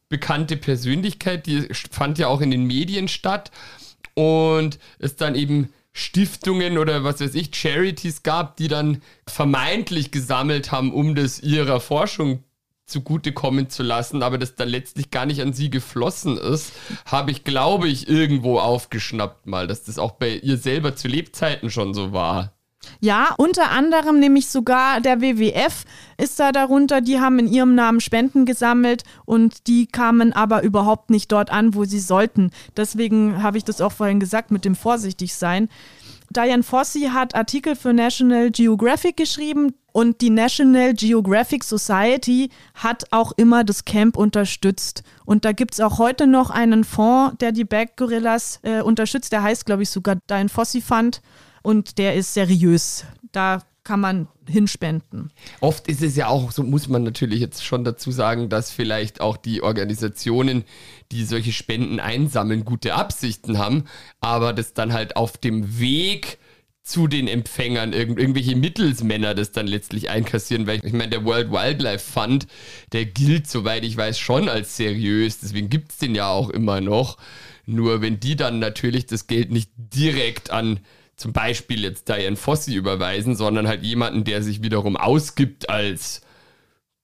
[0.08, 3.50] bekannte Persönlichkeit, die fand ja auch in den Medien statt
[4.14, 10.70] und es dann eben Stiftungen oder was weiß ich, Charities gab, die dann vermeintlich gesammelt
[10.70, 12.44] haben, um das ihrer Forschung
[12.92, 16.72] zugutekommen zu lassen, aber das dann letztlich gar nicht an sie geflossen ist,
[17.06, 21.70] habe ich, glaube ich, irgendwo aufgeschnappt mal, dass das auch bei ihr selber zu Lebzeiten
[21.70, 22.52] schon so war.
[23.00, 25.84] Ja, unter anderem nämlich sogar der WWF
[26.18, 27.00] ist da darunter.
[27.00, 31.74] Die haben in ihrem Namen Spenden gesammelt und die kamen aber überhaupt nicht dort an,
[31.74, 32.50] wo sie sollten.
[32.76, 35.68] Deswegen habe ich das auch vorhin gesagt mit dem Vorsichtigsein.
[36.30, 43.32] Diane Fossey hat Artikel für National Geographic geschrieben und die National Geographic Society hat auch
[43.36, 45.02] immer das Camp unterstützt.
[45.24, 49.32] Und da gibt es auch heute noch einen Fonds, der die Back Gorillas äh, unterstützt.
[49.32, 51.20] Der heißt, glaube ich, sogar Diane Fossey Fund
[51.62, 53.04] und der ist seriös.
[53.32, 55.32] Da kann man hinspenden.
[55.60, 59.20] Oft ist es ja auch, so muss man natürlich jetzt schon dazu sagen, dass vielleicht
[59.20, 60.64] auch die Organisationen,
[61.10, 63.84] die solche Spenden einsammeln, gute Absichten haben,
[64.20, 66.38] aber das dann halt auf dem Weg
[66.82, 71.52] zu den Empfängern irg irgendwelche Mittelsmänner das dann letztlich einkassieren, weil ich meine, der World
[71.52, 72.46] Wildlife Fund,
[72.92, 76.80] der gilt, soweit ich weiß, schon als seriös, deswegen gibt es den ja auch immer
[76.80, 77.18] noch.
[77.66, 80.80] Nur wenn die dann natürlich das Geld nicht direkt an
[81.16, 86.22] zum Beispiel jetzt Diane Fossey überweisen, sondern halt jemanden, der sich wiederum ausgibt als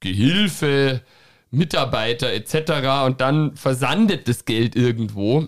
[0.00, 1.02] Gehilfe,
[1.50, 3.06] Mitarbeiter etc.
[3.06, 5.46] und dann versandet das Geld irgendwo.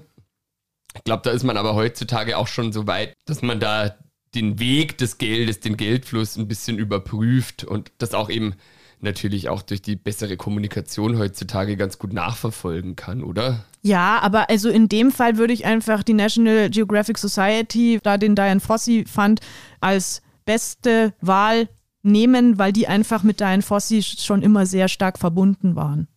[0.94, 3.96] Ich glaube, da ist man aber heutzutage auch schon so weit, dass man da
[4.34, 8.54] den Weg des Geldes, den Geldfluss ein bisschen überprüft und das auch eben
[9.00, 13.64] natürlich auch durch die bessere Kommunikation heutzutage ganz gut nachverfolgen kann, oder?
[13.82, 18.34] Ja, aber also in dem Fall würde ich einfach die National Geographic Society, da den
[18.34, 19.40] Diane Fossey fand,
[19.80, 21.68] als beste Wahl
[22.02, 26.08] nehmen, weil die einfach mit Diane Fossey schon immer sehr stark verbunden waren.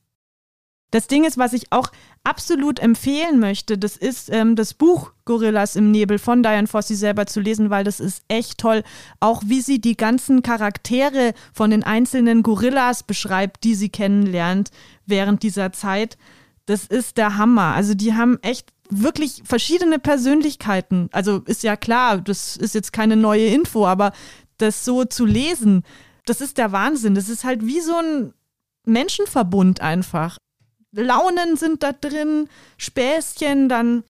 [0.93, 1.91] Das Ding ist, was ich auch
[2.23, 7.25] absolut empfehlen möchte, das ist ähm, das Buch Gorillas im Nebel von Diane Fossey selber
[7.25, 8.83] zu lesen, weil das ist echt toll.
[9.19, 14.69] Auch wie sie die ganzen Charaktere von den einzelnen Gorillas beschreibt, die sie kennenlernt
[15.07, 16.15] während dieser Zeit.
[16.67, 17.73] Das ist der Hammer.
[17.73, 21.09] Also die haben echt wirklich verschiedene Persönlichkeiten.
[21.11, 24.11] Also ist ja klar, das ist jetzt keine neue Info, aber
[24.59, 25.81] das so zu lesen,
[26.27, 27.15] das ist der Wahnsinn.
[27.15, 28.33] Das ist halt wie so ein
[28.85, 30.37] Menschenverbund einfach.
[30.93, 34.03] Launen sind da drin, Späßchen, dann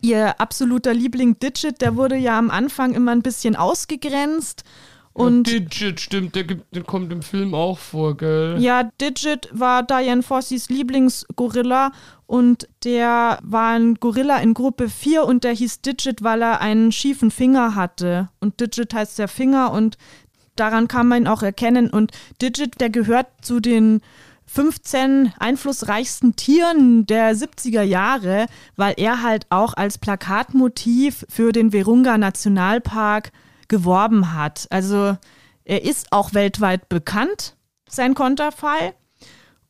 [0.00, 4.64] ihr absoluter Liebling Digit, der wurde ja am Anfang immer ein bisschen ausgegrenzt.
[5.14, 8.56] Und ja, Digit, stimmt, der, gibt, der kommt im Film auch vor, gell?
[8.58, 11.92] Ja, Digit war Diane Fosseys Lieblingsgorilla
[12.26, 16.92] und der war ein Gorilla in Gruppe 4 und der hieß Digit, weil er einen
[16.92, 18.30] schiefen Finger hatte.
[18.40, 19.98] Und Digit heißt der Finger und
[20.56, 21.90] daran kann man ihn auch erkennen.
[21.90, 24.00] Und Digit, der gehört zu den
[24.46, 32.18] 15 einflussreichsten Tieren der 70er Jahre, weil er halt auch als Plakatmotiv für den Virunga
[32.18, 33.32] Nationalpark
[33.68, 34.66] geworben hat.
[34.70, 35.16] Also
[35.64, 37.56] er ist auch weltweit bekannt,
[37.88, 38.94] sein Konterfei.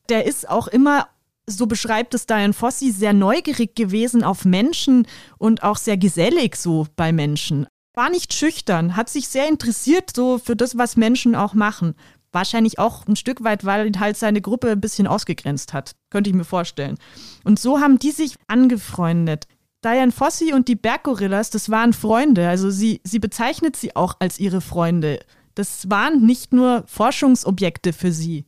[0.09, 1.07] Der ist auch immer,
[1.47, 5.07] so beschreibt es Diane Fossey, sehr neugierig gewesen auf Menschen
[5.37, 7.67] und auch sehr gesellig so bei Menschen.
[7.93, 11.95] War nicht schüchtern, hat sich sehr interessiert so für das, was Menschen auch machen.
[12.33, 15.95] Wahrscheinlich auch ein Stück weit, weil halt seine Gruppe ein bisschen ausgegrenzt hat.
[16.09, 16.97] Könnte ich mir vorstellen.
[17.43, 19.47] Und so haben die sich angefreundet.
[19.83, 22.49] Diane Fossey und die Berggorillas, das waren Freunde.
[22.49, 25.19] Also sie, sie bezeichnet sie auch als ihre Freunde.
[25.55, 28.45] Das waren nicht nur Forschungsobjekte für sie,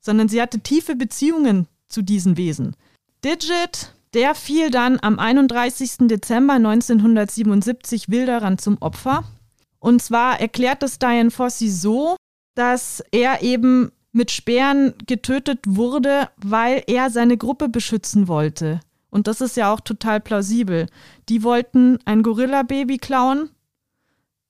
[0.00, 2.76] sondern sie hatte tiefe Beziehungen zu diesen Wesen.
[3.24, 6.06] Digit, der fiel dann am 31.
[6.08, 9.24] Dezember 1977 Wilderern zum Opfer.
[9.80, 12.16] Und zwar erklärt es Diane Fossey so,
[12.58, 18.80] dass er eben mit Speeren getötet wurde, weil er seine Gruppe beschützen wollte.
[19.10, 20.86] Und das ist ja auch total plausibel.
[21.28, 23.50] Die wollten ein Gorilla-Baby klauen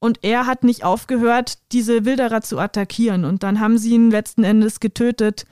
[0.00, 3.26] und er hat nicht aufgehört, diese Wilderer zu attackieren.
[3.26, 5.44] Und dann haben sie ihn letzten Endes getötet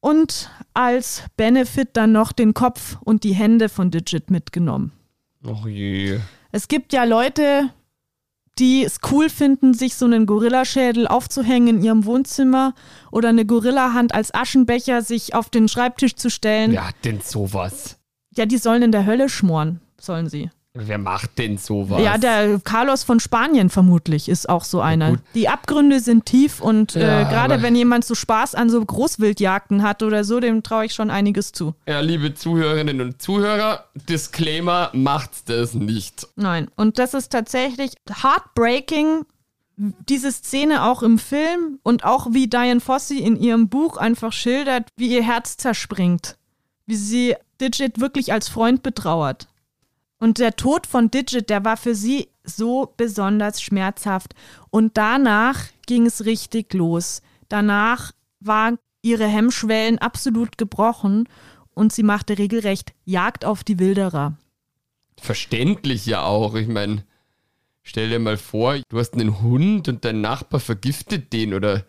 [0.00, 4.92] und als Benefit dann noch den Kopf und die Hände von Digit mitgenommen.
[5.44, 6.20] Och je.
[6.52, 7.70] Es gibt ja Leute,
[8.58, 12.74] die es cool finden, sich so einen Gorillaschädel aufzuhängen in ihrem Wohnzimmer
[13.10, 16.72] oder eine Gorillahand als Aschenbecher sich auf den Schreibtisch zu stellen.
[16.72, 17.98] Wer hat denn sowas?
[18.34, 20.50] Ja, die sollen in der Hölle schmoren, sollen sie.
[20.78, 22.02] Wer macht denn sowas?
[22.02, 25.10] Ja, der Carlos von Spanien vermutlich ist auch so einer.
[25.10, 25.20] gut.
[25.34, 29.82] Die Abgründe sind tief und Ja, äh, gerade wenn jemand so Spaß an so Großwildjagden
[29.82, 31.74] hat oder so, dem traue ich schon einiges zu.
[31.86, 36.26] Ja, liebe Zuhörerinnen und Zuhörer, Disclaimer, macht das nicht.
[36.36, 39.24] Nein, und das ist tatsächlich heartbreaking,
[39.76, 44.88] diese Szene auch im Film und auch wie Diane Fossey in ihrem Buch einfach schildert,
[44.96, 46.36] wie ihr Herz zerspringt,
[46.86, 49.48] wie sie Digit wirklich als Freund betrauert.
[50.18, 54.34] Und der Tod von Digit, der war für sie so besonders schmerzhaft.
[54.70, 57.22] Und danach ging es richtig los.
[57.48, 61.28] Danach waren ihre Hemmschwellen absolut gebrochen
[61.74, 64.36] und sie machte regelrecht Jagd auf die Wilderer.
[65.20, 66.54] Verständlich ja auch.
[66.54, 67.04] Ich meine,
[67.82, 71.84] stell dir mal vor, du hast einen Hund und dein Nachbar vergiftet den oder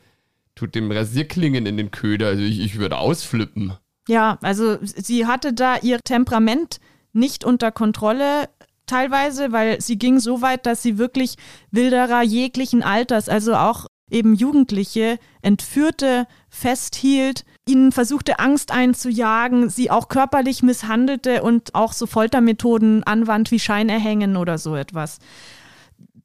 [0.55, 2.27] tut dem Rasierklingen in den Köder.
[2.27, 3.73] Also ich, ich würde ausflippen.
[4.07, 6.79] Ja, also sie hatte da ihr Temperament
[7.13, 8.49] nicht unter Kontrolle
[8.85, 11.35] teilweise, weil sie ging so weit, dass sie wirklich
[11.71, 20.07] Wilderer jeglichen Alters, also auch eben Jugendliche, entführte, festhielt, ihnen versuchte Angst einzujagen, sie auch
[20.07, 25.19] körperlich misshandelte und auch so Foltermethoden anwandt wie Scheinerhängen oder so etwas.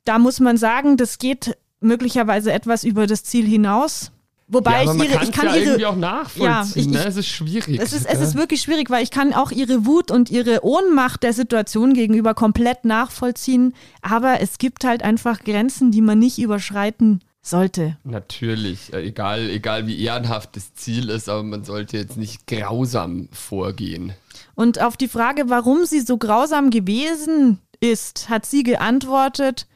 [0.05, 4.13] Da muss man sagen, das geht möglicherweise etwas über das Ziel hinaus.
[4.53, 6.45] Wobei ja, ich ihre, ich kann ja ihre, irgendwie auch nachvollziehen.
[6.45, 7.01] Ja, ich- ne?
[7.01, 7.81] ich- Es ist schwierig.
[7.81, 8.25] es ist, es ja.
[8.25, 12.35] ist wirklich schwierig, weil ich kann auch ihre Wut und ihre Ohnmacht der Situation gegenüber
[12.35, 13.75] komplett nachvollziehen.
[14.03, 17.97] Aber es gibt halt einfach Grenzen, die man nicht überschreiten sollte.
[18.05, 23.29] Natürlich, äh, egal, egal wie ehrenhaft das Ziel ist, aber man sollte jetzt nicht grausam
[23.33, 24.13] vorgehen.
[24.55, 29.67] Und auf die Frage, warum sie so grausam gewesen ist, hat sie geantwortet,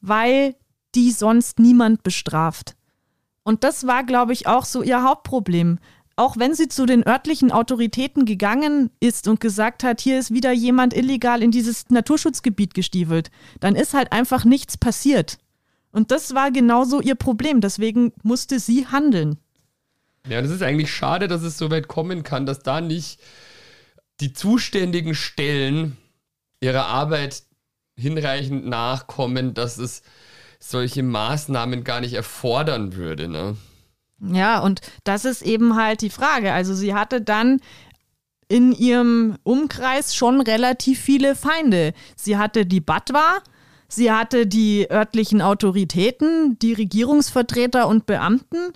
[0.00, 0.54] weil
[0.94, 2.74] die sonst niemand bestraft.
[3.44, 5.78] Und das war, glaube ich, auch so ihr Hauptproblem.
[6.16, 10.52] Auch wenn sie zu den örtlichen Autoritäten gegangen ist und gesagt hat, hier ist wieder
[10.52, 13.30] jemand illegal in dieses Naturschutzgebiet gestiefelt,
[13.60, 15.38] dann ist halt einfach nichts passiert.
[15.90, 17.60] Und das war genauso ihr Problem.
[17.60, 19.38] Deswegen musste sie handeln.
[20.28, 23.20] Ja, das ist eigentlich schade, dass es so weit kommen kann, dass da nicht
[24.20, 25.96] die zuständigen Stellen
[26.60, 27.42] ihrer Arbeit
[27.96, 30.02] hinreichend nachkommen, dass es
[30.58, 33.28] solche Maßnahmen gar nicht erfordern würde.
[33.28, 33.56] Ne?
[34.20, 36.52] Ja, und das ist eben halt die Frage.
[36.52, 37.60] Also sie hatte dann
[38.48, 41.92] in ihrem Umkreis schon relativ viele Feinde.
[42.16, 43.38] Sie hatte die Batwa,
[43.88, 48.72] sie hatte die örtlichen Autoritäten, die Regierungsvertreter und Beamten,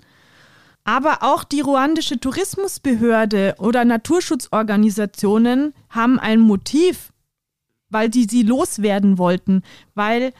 [0.83, 7.11] aber auch die ruandische Tourismusbehörde oder Naturschutzorganisationen haben ein Motiv,
[7.89, 9.61] weil die sie loswerden wollten,
[9.93, 10.33] weil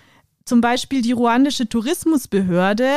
[0.49, 2.89] zum Beispiel die ruandische Tourismusbehörde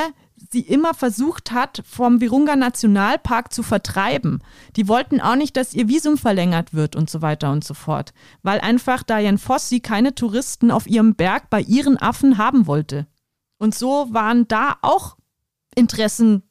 [0.51, 4.43] sie immer versucht hat, vom Virunga Nationalpark zu vertreiben.
[4.75, 8.15] Die wollten auch nicht, dass ihr Visum verlängert wird und so weiter und so fort,
[8.43, 13.07] weil einfach Diane Fossey keine Touristen auf ihrem Berg bei ihren Affen haben wollte.
[13.59, 15.19] Und so waren da auch
[15.75, 16.43] Interessen,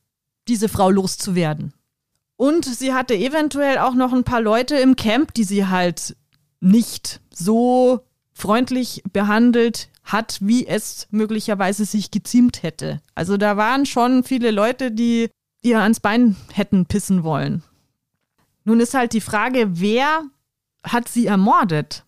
[0.48, 1.74] diese Frau loszuwerden.
[2.38, 6.16] Und sie hatte eventuell auch noch ein paar Leute im Camp, die sie halt
[6.60, 8.02] nicht so
[8.34, 13.02] freundlich behandelt hat, wie es möglicherweise sich geziemt hätte.
[13.16, 15.30] Also da waren schon viele Leute, die
[15.62, 17.64] ihr ans Bein hätten pissen wollen.
[18.64, 20.24] Nun ist halt die Frage, wer
[20.84, 22.04] hat sie ermordet?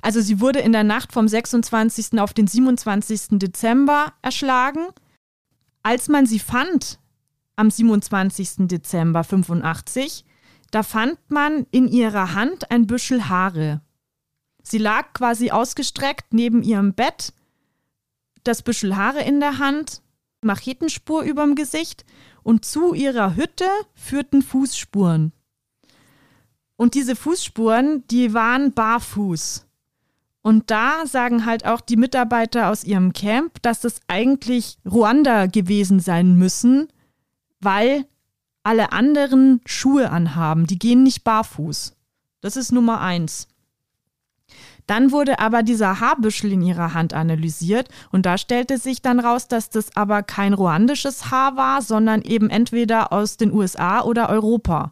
[0.00, 2.18] Also sie wurde in der Nacht vom 26.
[2.20, 3.38] auf den 27.
[3.38, 4.86] Dezember erschlagen.
[5.82, 6.98] Als man sie fand,
[7.56, 8.68] am 27.
[8.68, 10.24] Dezember 85,
[10.70, 13.80] da fand man in ihrer Hand ein Büschel Haare.
[14.70, 17.32] Sie lag quasi ausgestreckt neben ihrem Bett,
[18.44, 20.02] das Büschel Haare in der Hand,
[20.42, 22.04] Machetenspur überm Gesicht
[22.42, 25.32] und zu ihrer Hütte führten Fußspuren.
[26.76, 29.66] Und diese Fußspuren, die waren barfuß.
[30.42, 35.98] Und da sagen halt auch die Mitarbeiter aus ihrem Camp, dass das eigentlich Ruanda gewesen
[35.98, 36.88] sein müssen,
[37.60, 38.06] weil
[38.62, 40.66] alle anderen Schuhe anhaben.
[40.66, 41.96] Die gehen nicht barfuß.
[42.40, 43.48] Das ist Nummer eins.
[44.88, 49.46] Dann wurde aber dieser Haarbüschel in ihrer Hand analysiert und da stellte sich dann raus,
[49.46, 54.90] dass das aber kein ruandisches Haar war, sondern eben entweder aus den USA oder Europa.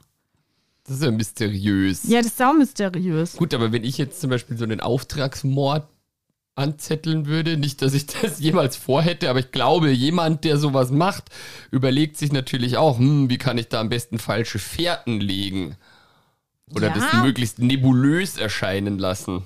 [0.85, 2.05] Das ist ja mysteriös.
[2.05, 3.37] Ja, das ist auch mysteriös.
[3.37, 5.89] Gut, aber wenn ich jetzt zum Beispiel so einen Auftragsmord
[6.57, 11.31] anzetteln würde, nicht, dass ich das jemals vorhätte, aber ich glaube, jemand, der sowas macht,
[11.71, 15.77] überlegt sich natürlich auch, hm, wie kann ich da am besten falsche Fährten legen?
[16.71, 16.95] Oder Ja.
[16.95, 19.45] das möglichst nebulös erscheinen lassen.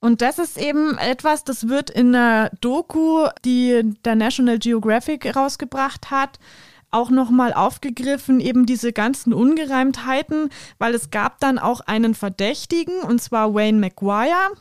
[0.00, 6.10] Und das ist eben etwas, das wird in einer Doku, die der National Geographic rausgebracht
[6.10, 6.38] hat,
[6.90, 13.20] auch nochmal aufgegriffen, eben diese ganzen Ungereimtheiten, weil es gab dann auch einen Verdächtigen, und
[13.20, 14.52] zwar Wayne Maguire,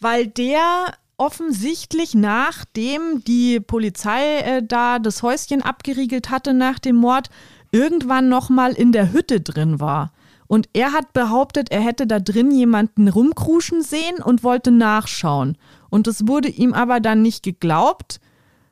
[0.00, 7.30] weil der offensichtlich nachdem die Polizei äh, da das Häuschen abgeriegelt hatte nach dem Mord,
[7.72, 10.12] irgendwann nochmal in der Hütte drin war.
[10.48, 15.56] Und er hat behauptet, er hätte da drin jemanden rumkruschen sehen und wollte nachschauen.
[15.90, 18.20] Und es wurde ihm aber dann nicht geglaubt.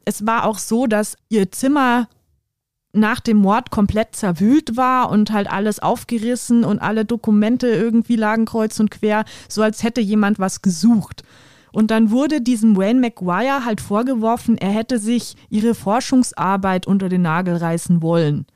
[0.04, 2.08] Es war auch so, dass ihr Zimmer
[2.94, 8.44] nach dem Mord komplett zerwühlt war und halt alles aufgerissen und alle Dokumente irgendwie lagen
[8.44, 11.24] kreuz und quer, so als hätte jemand was gesucht.
[11.72, 17.22] Und dann wurde diesem Wayne Maguire halt vorgeworfen, er hätte sich ihre Forschungsarbeit unter den
[17.22, 18.46] Nagel reißen wollen.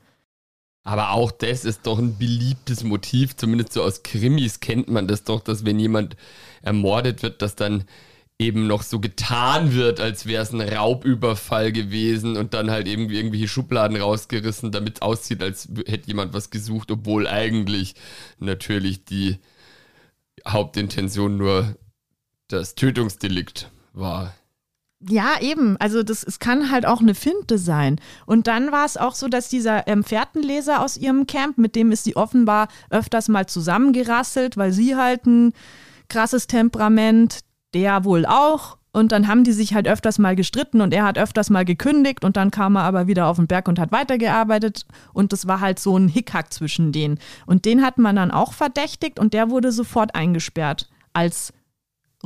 [0.83, 5.23] Aber auch das ist doch ein beliebtes Motiv, zumindest so aus Krimis kennt man das
[5.23, 6.15] doch, dass wenn jemand
[6.61, 7.85] ermordet wird, dass dann
[8.39, 13.17] eben noch so getan wird, als wäre es ein Raubüberfall gewesen und dann halt irgendwie
[13.17, 17.95] irgendwelche Schubladen rausgerissen, damit es aussieht, als hätte jemand was gesucht, obwohl eigentlich
[18.39, 19.39] natürlich die
[20.47, 21.75] Hauptintention nur
[22.47, 24.33] das Tötungsdelikt war.
[25.07, 25.77] Ja, eben.
[25.77, 28.01] Also das, es kann halt auch eine Finte sein.
[28.25, 31.93] Und dann war es auch so, dass dieser ähm, Fährtenleser aus ihrem Camp, mit dem
[31.93, 35.53] ist sie offenbar öfters mal zusammengerasselt, weil sie halt ein
[36.09, 37.39] krasses Temperament,
[37.73, 38.77] der wohl auch.
[38.91, 42.25] Und dann haben die sich halt öfters mal gestritten und er hat öfters mal gekündigt
[42.25, 45.59] und dann kam er aber wieder auf den Berg und hat weitergearbeitet und das war
[45.59, 47.19] halt so ein Hickhack zwischen denen.
[47.45, 51.53] Und den hat man dann auch verdächtigt und der wurde sofort eingesperrt als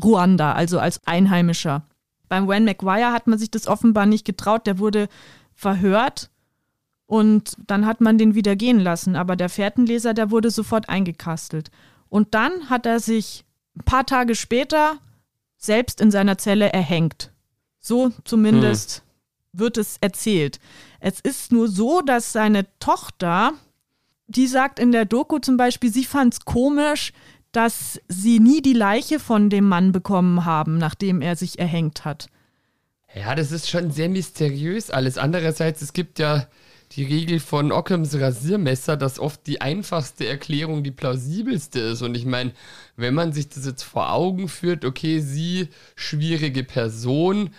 [0.02, 1.86] Ruanda, also als Einheimischer.
[2.34, 5.08] Beim Wayne Maguire hat man sich das offenbar nicht getraut, der wurde
[5.54, 6.32] verhört
[7.06, 9.16] und dann hat man den wieder gehen lassen.
[9.16, 11.70] Aber der Fährtenleser, der wurde sofort eingekastelt.
[12.10, 13.46] Und dann hat er sich
[13.78, 14.98] ein paar Tage später
[15.58, 17.32] selbst in seiner Zelle erhängt.
[17.80, 19.04] So zumindest
[19.52, 20.60] wird es erzählt.
[21.00, 23.54] Es ist nur so, dass seine Tochter,
[24.26, 27.14] die sagt in der Doku zum Beispiel, sie fand es komisch,
[27.54, 32.28] dass sie nie die Leiche von dem Mann bekommen haben, nachdem er sich erhängt hat.
[33.16, 35.18] Ja, das ist schon sehr mysteriös alles.
[35.18, 36.48] Andererseits, es gibt ja
[36.96, 42.02] die Regel von Ockhams Rasiermesser, dass oft die einfachste Erklärung die plausibelste ist.
[42.02, 42.52] Und ich meine,
[42.96, 47.52] wenn man sich das jetzt vor Augen führt, okay, sie, schwierige Person,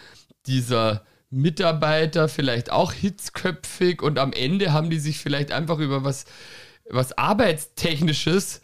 [0.47, 6.27] dieser Mitarbeiter vielleicht auch hitzköpfig und am Ende haben die sich vielleicht einfach über was,
[6.89, 8.61] was Arbeitstechnisches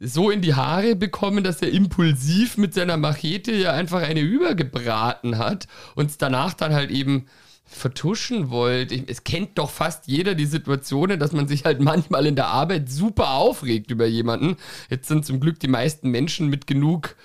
[0.00, 5.38] so in die Haare bekommen, dass er impulsiv mit seiner Machete ja einfach eine übergebraten
[5.38, 7.26] hat und danach dann halt eben
[7.68, 8.92] vertuschen wollt.
[8.92, 12.46] Ich, es kennt doch fast jeder die Situationen, dass man sich halt manchmal in der
[12.46, 14.56] Arbeit super aufregt über jemanden.
[14.88, 17.16] Jetzt sind zum Glück die meisten Menschen mit genug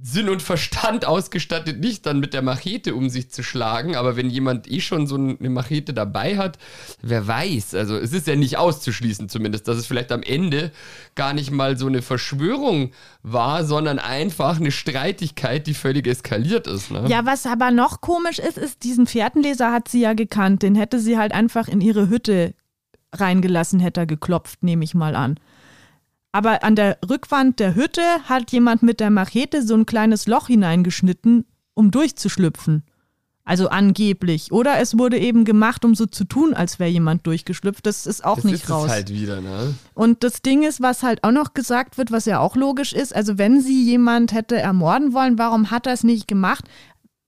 [0.00, 3.96] Sinn und Verstand ausgestattet, nicht dann mit der Machete um sich zu schlagen.
[3.96, 6.58] Aber wenn jemand eh schon so eine Machete dabei hat,
[7.02, 7.74] wer weiß.
[7.74, 10.70] Also es ist ja nicht auszuschließen zumindest, dass es vielleicht am Ende
[11.14, 12.92] gar nicht mal so eine Verschwörung
[13.22, 16.90] war, sondern einfach eine Streitigkeit, die völlig eskaliert ist.
[16.90, 17.04] Ne?
[17.08, 20.62] Ja, was aber noch komisch ist, ist, diesen Fährtenleser hat sie ja gekannt.
[20.62, 22.54] Den hätte sie halt einfach in ihre Hütte
[23.12, 25.38] reingelassen, hätte er geklopft, nehme ich mal an.
[26.36, 30.48] Aber an der Rückwand der Hütte hat jemand mit der Machete so ein kleines Loch
[30.48, 32.82] hineingeschnitten, um durchzuschlüpfen.
[33.46, 34.52] Also angeblich.
[34.52, 37.86] Oder es wurde eben gemacht, um so zu tun, als wäre jemand durchgeschlüpft.
[37.86, 38.84] Das ist auch das nicht ist raus.
[38.84, 39.72] Es halt wieder, ne?
[39.94, 43.16] Und das Ding ist, was halt auch noch gesagt wird, was ja auch logisch ist,
[43.16, 46.66] also wenn sie jemand hätte ermorden wollen, warum hat er es nicht gemacht?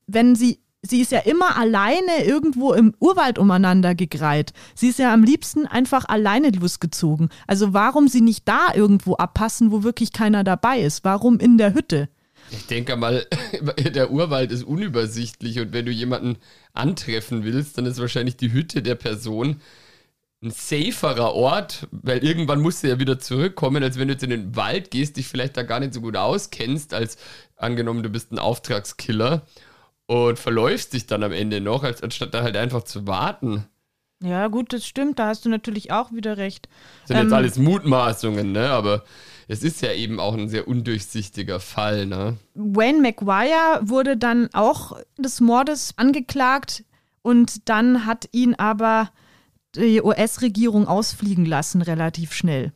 [0.07, 4.53] Wenn sie, sie ist ja immer alleine irgendwo im Urwald umeinander gegreit.
[4.75, 7.31] Sie ist ja am liebsten einfach alleine losgezogen.
[7.47, 11.05] Also warum sie nicht da irgendwo abpassen, wo wirklich keiner dabei ist?
[11.05, 12.09] Warum in der Hütte?
[12.51, 13.27] Ich denke mal,
[13.79, 16.37] der Urwald ist unübersichtlich und wenn du jemanden
[16.73, 19.61] antreffen willst, dann ist wahrscheinlich die Hütte der Person
[20.41, 24.31] ein saferer Ort, weil irgendwann musst du ja wieder zurückkommen, als wenn du jetzt in
[24.31, 27.17] den Wald gehst, dich vielleicht da gar nicht so gut auskennst, als
[27.57, 29.45] angenommen, du bist ein Auftragskiller
[30.09, 33.67] und verläufst dich dann am Ende noch, als anstatt da halt einfach zu warten.
[34.21, 36.69] Ja, gut, das stimmt, da hast du natürlich auch wieder recht.
[37.03, 38.71] Das sind ähm, jetzt alles Mutmaßungen, ne?
[38.71, 39.05] Aber
[39.47, 42.07] es ist ja eben auch ein sehr undurchsichtiger Fall.
[42.07, 42.37] Ne?
[42.55, 46.85] Wayne McGuire wurde dann auch des Mordes angeklagt
[47.23, 49.11] und dann hat ihn aber
[49.77, 52.73] die US-Regierung ausfliegen lassen, relativ schnell.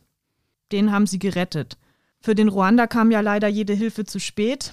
[0.71, 1.77] Den haben sie gerettet.
[2.21, 4.71] Für den Ruanda kam ja leider jede Hilfe zu spät.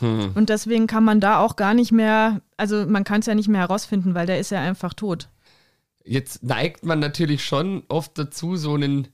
[0.00, 0.32] Hm.
[0.34, 3.48] Und deswegen kann man da auch gar nicht mehr, also man kann es ja nicht
[3.48, 5.28] mehr herausfinden, weil der ist ja einfach tot.
[6.04, 9.08] Jetzt neigt man natürlich schon oft dazu, so einen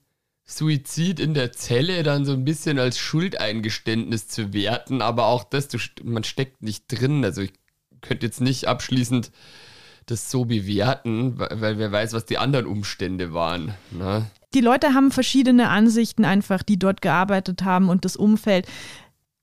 [0.44, 5.68] Suizid in der Zelle dann so ein bisschen als Schuldeingeständnis zu werten, aber auch das,
[5.68, 7.24] du, man steckt nicht drin.
[7.24, 7.52] Also ich
[8.02, 9.30] könnte jetzt nicht abschließend
[10.06, 13.74] das so bewerten, weil wer weiß, was die anderen Umstände waren.
[13.90, 14.26] Ne?
[14.52, 18.66] Die Leute haben verschiedene Ansichten einfach, die dort gearbeitet haben und das Umfeld.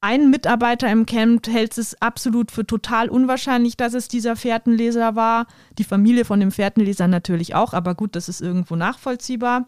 [0.04, 5.46] Ein Mitarbeiter im Camp hält es absolut für total unwahrscheinlich, dass es dieser Fährtenleser war.
[5.78, 9.68] Die Familie von dem Fährtenleser natürlich auch, aber gut, das ist irgendwo nachvollziehbar.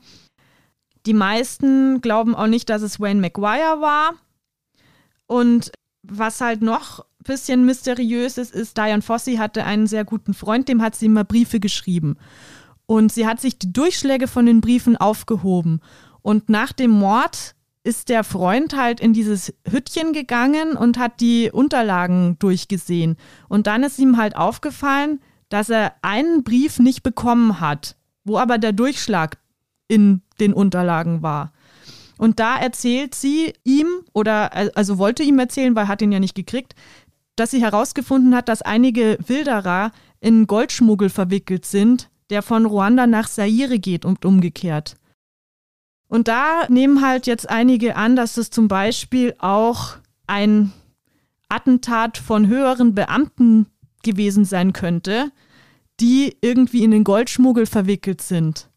[1.06, 4.14] Die meisten glauben auch nicht, dass es Wayne McGuire war.
[5.28, 5.72] Und
[6.02, 10.68] was halt noch ein bisschen mysteriös ist, ist, Diane Fossey hatte einen sehr guten Freund,
[10.68, 12.18] dem hat sie immer Briefe geschrieben.
[12.88, 15.80] Und sie hat sich die Durchschläge von den Briefen aufgehoben.
[16.24, 17.54] Und nach dem Mord
[17.84, 23.18] ist der Freund halt in dieses Hüttchen gegangen und hat die Unterlagen durchgesehen.
[23.50, 25.20] Und dann ist ihm halt aufgefallen,
[25.50, 29.38] dass er einen Brief nicht bekommen hat, wo aber der Durchschlag
[29.88, 31.52] in den Unterlagen war.
[32.18, 36.20] Und da erzählt sie ihm, oder also wollte ihm erzählen, weil er hat ihn ja
[36.20, 36.74] nicht gekriegt,
[37.36, 43.28] dass sie herausgefunden hat, dass einige Wilderer in Goldschmuggel verwickelt sind, der von Ruanda nach
[43.28, 44.96] Zaire geht und umgekehrt.
[46.14, 49.96] Und da nehmen halt jetzt einige an, dass es zum Beispiel auch
[50.28, 50.72] ein
[51.50, 53.66] Attentat von höheren Beamten
[54.04, 55.32] gewesen sein könnte,
[56.00, 58.70] die irgendwie in den Goldschmuggel verwickelt sind.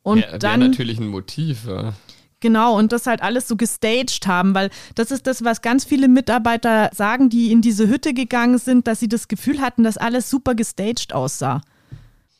[0.00, 1.66] Und ja, dann natürlich ein Motiv.
[1.66, 1.92] Ja.
[2.40, 6.08] Genau, und das halt alles so gestaged haben, weil das ist das, was ganz viele
[6.08, 10.30] Mitarbeiter sagen, die in diese Hütte gegangen sind, dass sie das Gefühl hatten, dass alles
[10.30, 11.60] super gestaged aussah.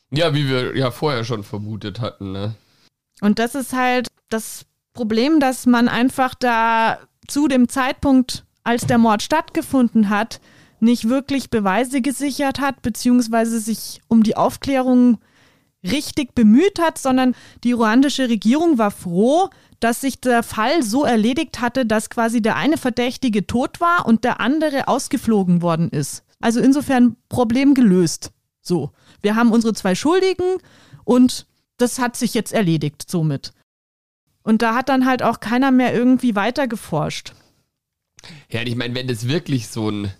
[0.09, 2.55] Ja, wie wir ja vorher schon vermutet hatten, ne?
[3.21, 8.97] Und das ist halt das Problem, dass man einfach da zu dem Zeitpunkt, als der
[8.97, 10.41] Mord stattgefunden hat,
[10.79, 15.19] nicht wirklich Beweise gesichert hat, beziehungsweise sich um die Aufklärung
[15.83, 21.59] richtig bemüht hat, sondern die ruandische Regierung war froh, dass sich der Fall so erledigt
[21.59, 26.23] hatte, dass quasi der eine Verdächtige tot war und der andere ausgeflogen worden ist.
[26.39, 28.31] Also insofern Problem gelöst.
[28.61, 30.57] So, wir haben unsere zwei Schuldigen
[31.03, 33.51] und das hat sich jetzt erledigt somit.
[34.43, 37.33] Und da hat dann halt auch keiner mehr irgendwie weiter geforscht.
[38.49, 40.13] Ja, ich meine, wenn das wirklich so ein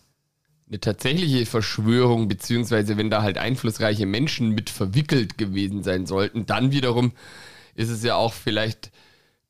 [0.74, 6.72] eine tatsächliche Verschwörung, beziehungsweise wenn da halt einflussreiche Menschen mit verwickelt gewesen sein sollten, dann
[6.72, 7.12] wiederum
[7.76, 8.92] ist es ja auch vielleicht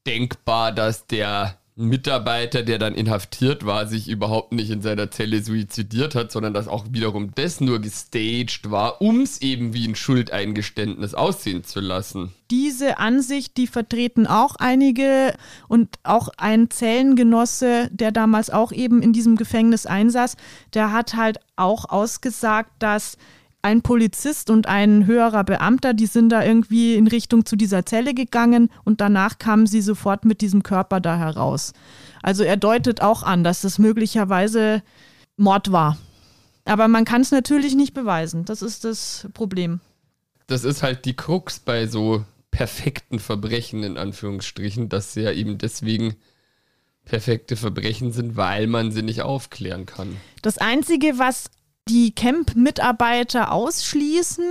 [0.05, 6.13] denkbar, dass der Mitarbeiter, der dann inhaftiert war, sich überhaupt nicht in seiner Zelle suizidiert
[6.13, 11.15] hat, sondern dass auch wiederum das nur gestaged war, um es eben wie ein Schuldeingeständnis
[11.15, 12.31] aussehen zu lassen.
[12.51, 15.33] Diese Ansicht, die vertreten auch einige
[15.67, 20.37] und auch ein Zellengenosse, der damals auch eben in diesem Gefängnis einsaß,
[20.75, 23.17] der hat halt auch ausgesagt, dass
[23.63, 28.13] ein Polizist und ein höherer Beamter, die sind da irgendwie in Richtung zu dieser Zelle
[28.13, 31.73] gegangen und danach kamen sie sofort mit diesem Körper da heraus.
[32.21, 34.83] Also er deutet auch an, dass das möglicherweise
[35.37, 35.97] Mord war.
[36.65, 38.45] Aber man kann es natürlich nicht beweisen.
[38.45, 39.79] Das ist das Problem.
[40.47, 45.57] Das ist halt die Krux bei so perfekten Verbrechen in Anführungsstrichen, dass sie ja eben
[45.57, 46.15] deswegen
[47.05, 50.17] perfekte Verbrechen sind, weil man sie nicht aufklären kann.
[50.41, 51.49] Das Einzige, was
[51.89, 54.45] die Camp-Mitarbeiter ausschließen.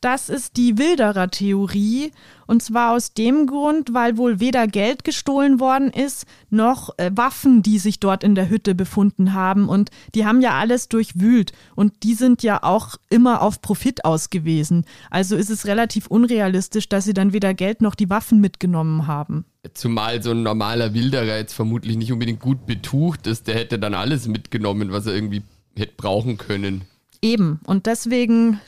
[0.00, 2.12] Das ist die Wilderer-Theorie.
[2.46, 7.62] Und zwar aus dem Grund, weil wohl weder Geld gestohlen worden ist, noch äh, Waffen,
[7.62, 9.68] die sich dort in der Hütte befunden haben.
[9.68, 11.52] Und die haben ja alles durchwühlt.
[11.74, 14.84] Und die sind ja auch immer auf Profit ausgewiesen.
[15.10, 19.44] Also ist es relativ unrealistisch, dass sie dann weder Geld noch die Waffen mitgenommen haben.
[19.74, 23.48] Zumal so ein normaler Wilderer jetzt vermutlich nicht unbedingt gut betucht ist.
[23.48, 25.42] Der hätte dann alles mitgenommen, was er irgendwie
[25.78, 26.82] hätte brauchen können.
[27.22, 27.60] Eben.
[27.66, 28.60] Und deswegen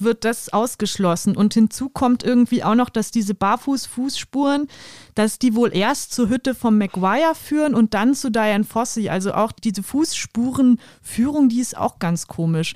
[0.00, 1.36] wird das ausgeschlossen.
[1.36, 4.66] Und hinzu kommt irgendwie auch noch, dass diese Barfuß-Fußspuren,
[5.14, 9.08] dass die wohl erst zur Hütte von Maguire führen und dann zu Diane Fossey.
[9.08, 12.74] Also auch diese Fußspurenführung, die ist auch ganz komisch.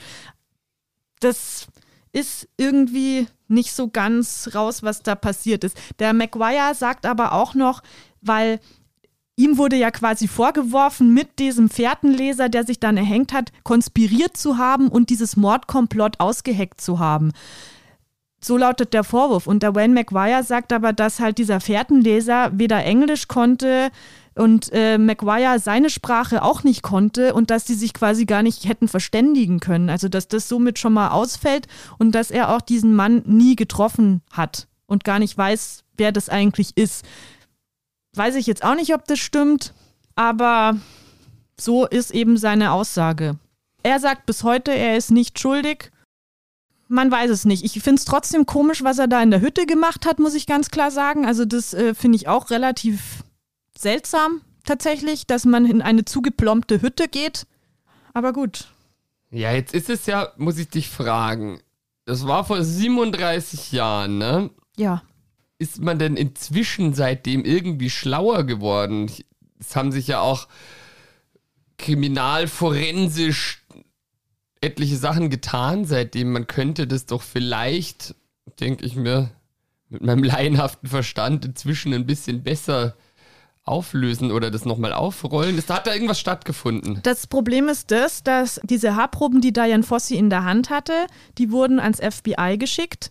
[1.20, 1.66] Das
[2.12, 5.76] ist irgendwie nicht so ganz raus, was da passiert ist.
[5.98, 7.82] Der Maguire sagt aber auch noch,
[8.20, 8.60] weil
[9.36, 14.58] Ihm wurde ja quasi vorgeworfen, mit diesem Fährtenleser, der sich dann erhängt hat, konspiriert zu
[14.58, 17.32] haben und dieses Mordkomplott ausgeheckt zu haben.
[18.40, 19.46] So lautet der Vorwurf.
[19.46, 23.90] Und der Wayne McGuire sagt aber, dass halt dieser Fährtenleser weder Englisch konnte
[24.36, 28.68] und äh, McGuire seine Sprache auch nicht konnte und dass die sich quasi gar nicht
[28.68, 29.88] hätten verständigen können.
[29.90, 31.66] Also dass das somit schon mal ausfällt
[31.98, 36.28] und dass er auch diesen Mann nie getroffen hat und gar nicht weiß, wer das
[36.28, 37.04] eigentlich ist.
[38.14, 39.74] Weiß ich jetzt auch nicht, ob das stimmt,
[40.14, 40.76] aber
[41.58, 43.36] so ist eben seine Aussage.
[43.82, 45.90] Er sagt bis heute, er ist nicht schuldig.
[46.88, 47.64] Man weiß es nicht.
[47.64, 50.46] Ich finde es trotzdem komisch, was er da in der Hütte gemacht hat, muss ich
[50.46, 51.26] ganz klar sagen.
[51.26, 53.24] Also das äh, finde ich auch relativ
[53.76, 57.46] seltsam tatsächlich, dass man in eine zugeplombte Hütte geht.
[58.12, 58.68] Aber gut.
[59.30, 61.60] Ja, jetzt ist es ja, muss ich dich fragen.
[62.04, 64.50] Das war vor 37 Jahren, ne?
[64.76, 65.02] Ja
[65.58, 69.10] ist man denn inzwischen seitdem irgendwie schlauer geworden?
[69.58, 70.48] Es haben sich ja auch
[71.78, 73.64] kriminalforensisch
[74.60, 76.32] etliche Sachen getan seitdem.
[76.32, 78.14] Man könnte das doch vielleicht,
[78.60, 79.30] denke ich mir,
[79.88, 82.96] mit meinem laienhaften Verstand inzwischen ein bisschen besser
[83.64, 85.56] auflösen oder das nochmal aufrollen?
[85.56, 87.00] Ist, hat da irgendwas stattgefunden?
[87.02, 91.06] Das Problem ist das, dass diese Haarproben, die Diane Fossi in der Hand hatte,
[91.38, 93.10] die wurden ans FBI geschickt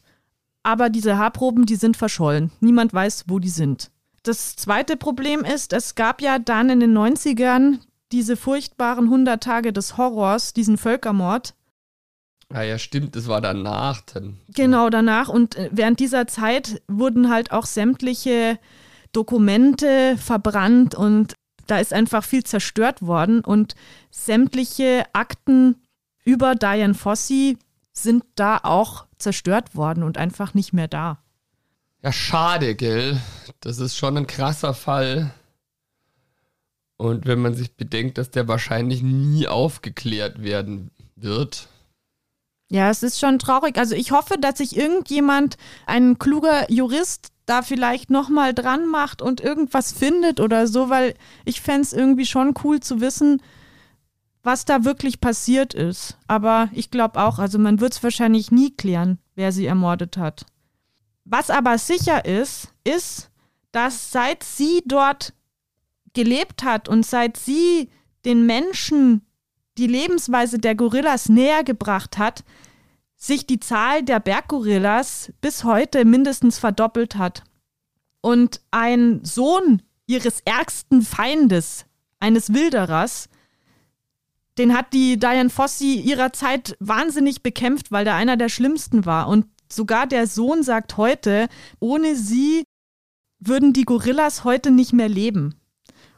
[0.64, 2.52] aber diese Haarproben, die sind verschollen.
[2.60, 3.92] Niemand weiß, wo die sind.
[4.24, 7.80] Das zweite Problem ist, es gab ja dann in den 90ern
[8.14, 11.56] diese furchtbaren 100 Tage des Horrors, diesen Völkermord.
[12.54, 14.38] Ah ja, stimmt, das war danach dann.
[14.54, 15.28] Genau, danach.
[15.28, 18.60] Und äh, während dieser Zeit wurden halt auch sämtliche
[19.12, 21.34] Dokumente verbrannt und
[21.68, 23.76] da ist einfach viel zerstört worden und
[24.12, 25.82] sämtliche Akten
[26.26, 27.58] über Diane Fossey
[27.94, 31.18] sind da auch zerstört worden und einfach nicht mehr da.
[32.04, 33.20] Ja, schade, gell?
[33.62, 35.32] Das ist schon ein krasser Fall.
[36.98, 41.68] Und wenn man sich bedenkt, dass der wahrscheinlich nie aufgeklärt werden wird.
[42.70, 43.78] Ja, es ist schon traurig.
[43.78, 49.42] Also ich hoffe, dass sich irgendjemand, ein kluger Jurist, da vielleicht nochmal dran macht und
[49.42, 51.14] irgendwas findet oder so, weil
[51.46, 53.42] ich fände es irgendwie schon cool zu wissen,
[54.44, 56.18] was da wirklich passiert ist.
[56.28, 60.46] Aber ich glaube auch, also man wird es wahrscheinlich nie klären, wer sie ermordet hat.
[61.26, 63.32] Was aber sicher ist, ist,
[63.72, 65.34] dass seit sie dort
[66.14, 67.90] gelebt hat und seit sie
[68.26, 69.26] den Menschen
[69.78, 72.44] die Lebensweise der Gorillas näher gebracht hat,
[73.16, 77.44] sich die Zahl der Berggorillas bis heute mindestens verdoppelt hat.
[78.22, 81.86] Und ein Sohn ihres ärgsten Feindes,
[82.20, 83.30] eines Wilderers,
[84.58, 89.28] den hat die Diane Fossey ihrer Zeit wahnsinnig bekämpft, weil der einer der schlimmsten war.
[89.28, 91.48] Und sogar der Sohn sagt heute,
[91.80, 92.64] ohne sie
[93.40, 95.56] würden die Gorillas heute nicht mehr leben.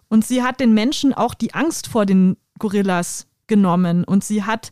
[0.07, 4.71] Und sie hat den Menschen auch die Angst vor den Gorillas genommen und sie hat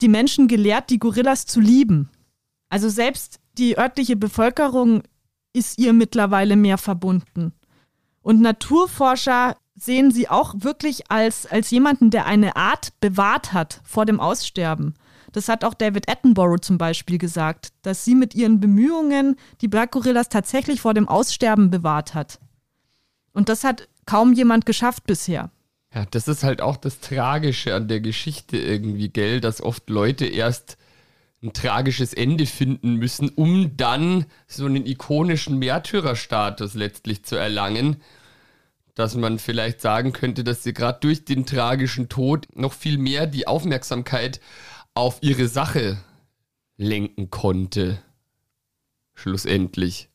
[0.00, 2.08] die Menschen gelehrt, die Gorillas zu lieben.
[2.68, 5.02] Also selbst die örtliche Bevölkerung
[5.52, 7.52] ist ihr mittlerweile mehr verbunden.
[8.22, 14.04] Und Naturforscher sehen sie auch wirklich als, als jemanden, der eine Art bewahrt hat vor
[14.04, 14.94] dem Aussterben.
[15.32, 20.28] Das hat auch David Attenborough zum Beispiel gesagt, dass sie mit ihren Bemühungen die Berggorillas
[20.28, 22.40] tatsächlich vor dem Aussterben bewahrt hat.
[23.32, 25.50] Und das hat kaum jemand geschafft bisher.
[25.94, 30.26] Ja, das ist halt auch das Tragische an der Geschichte irgendwie, gell, dass oft Leute
[30.26, 30.76] erst
[31.42, 38.02] ein tragisches Ende finden müssen, um dann so einen ikonischen Märtyrerstatus letztlich zu erlangen
[39.00, 43.26] dass man vielleicht sagen könnte, dass sie gerade durch den tragischen Tod noch viel mehr
[43.26, 44.40] die Aufmerksamkeit
[44.92, 45.96] auf ihre Sache
[46.76, 48.02] lenken konnte.
[49.14, 50.10] Schlussendlich.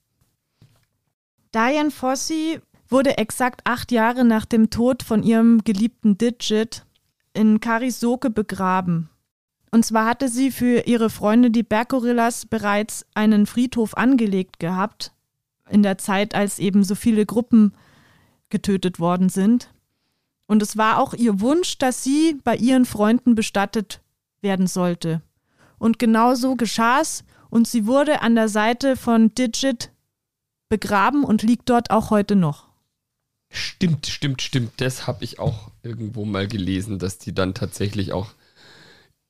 [1.54, 6.86] Diane Fossey wurde exakt acht Jahre nach dem Tod von ihrem geliebten Digit
[7.34, 9.10] in Karisoke begraben.
[9.72, 15.12] Und zwar hatte sie für ihre Freunde, die Berggorillas, bereits einen Friedhof angelegt gehabt,
[15.70, 17.74] in der Zeit, als eben so viele Gruppen
[18.56, 19.70] getötet worden sind.
[20.48, 24.00] Und es war auch ihr Wunsch, dass sie bei ihren Freunden bestattet
[24.40, 25.22] werden sollte.
[25.78, 29.92] Und genau so geschah es und sie wurde an der Seite von Digit
[30.70, 32.70] begraben und liegt dort auch heute noch.
[33.50, 34.72] Stimmt, stimmt, stimmt.
[34.78, 38.30] Das habe ich auch irgendwo mal gelesen, dass die dann tatsächlich auch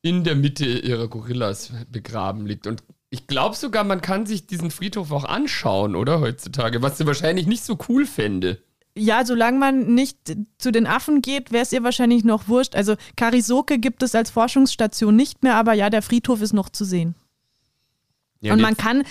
[0.03, 2.67] in der Mitte ihrer Gorillas begraben liegt.
[2.67, 7.07] Und ich glaube sogar, man kann sich diesen Friedhof auch anschauen, oder heutzutage, was sie
[7.07, 8.61] wahrscheinlich nicht so cool fände.
[8.97, 10.17] Ja, solange man nicht
[10.57, 12.75] zu den Affen geht, wäre es ihr wahrscheinlich noch wurscht.
[12.75, 16.85] Also Karisoke gibt es als Forschungsstation nicht mehr, aber ja, der Friedhof ist noch zu
[16.85, 17.15] sehen.
[18.39, 19.03] Ja, und man kann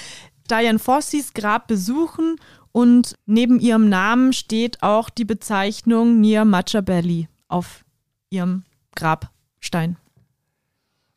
[0.51, 2.37] Diane Fossis Grab besuchen
[2.73, 7.85] und neben ihrem Namen steht auch die Bezeichnung Nia Machabelli auf
[8.31, 8.65] ihrem
[8.95, 9.97] Grabstein.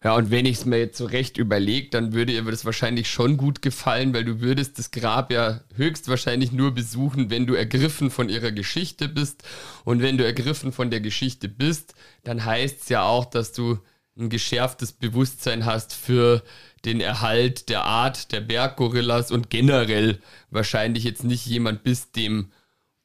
[0.08, 3.10] Ja, und wenn ich es mir jetzt so recht überlege, dann würde ihr das wahrscheinlich
[3.10, 8.10] schon gut gefallen, weil du würdest das Grab ja höchstwahrscheinlich nur besuchen, wenn du ergriffen
[8.10, 9.44] von ihrer Geschichte bist.
[9.84, 11.94] Und wenn du ergriffen von der Geschichte bist,
[12.24, 13.80] dann heißt es ja auch, dass du
[14.18, 16.42] ein geschärftes Bewusstsein hast für
[16.86, 22.54] den Erhalt der Art der Berggorillas und generell wahrscheinlich jetzt nicht jemand bist, dem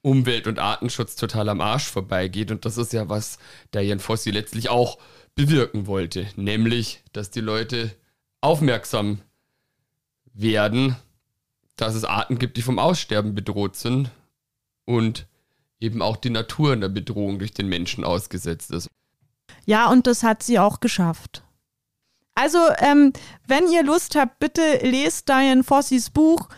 [0.02, 2.50] Umwelt- und Artenschutz total am Arsch vorbeigeht.
[2.50, 3.38] Und das ist ja was
[3.74, 4.98] Jan Fossi letztlich auch
[5.34, 7.94] bewirken wollte, nämlich, dass die Leute
[8.40, 9.20] aufmerksam
[10.34, 10.96] werden,
[11.76, 14.10] dass es Arten gibt, die vom Aussterben bedroht sind
[14.84, 15.26] und
[15.80, 18.88] eben auch die Natur in der Bedrohung durch den Menschen ausgesetzt ist.
[19.64, 21.42] Ja, und das hat sie auch geschafft.
[22.34, 23.12] Also, ähm,
[23.46, 26.48] wenn ihr Lust habt, bitte lest Diane Fossis Buch,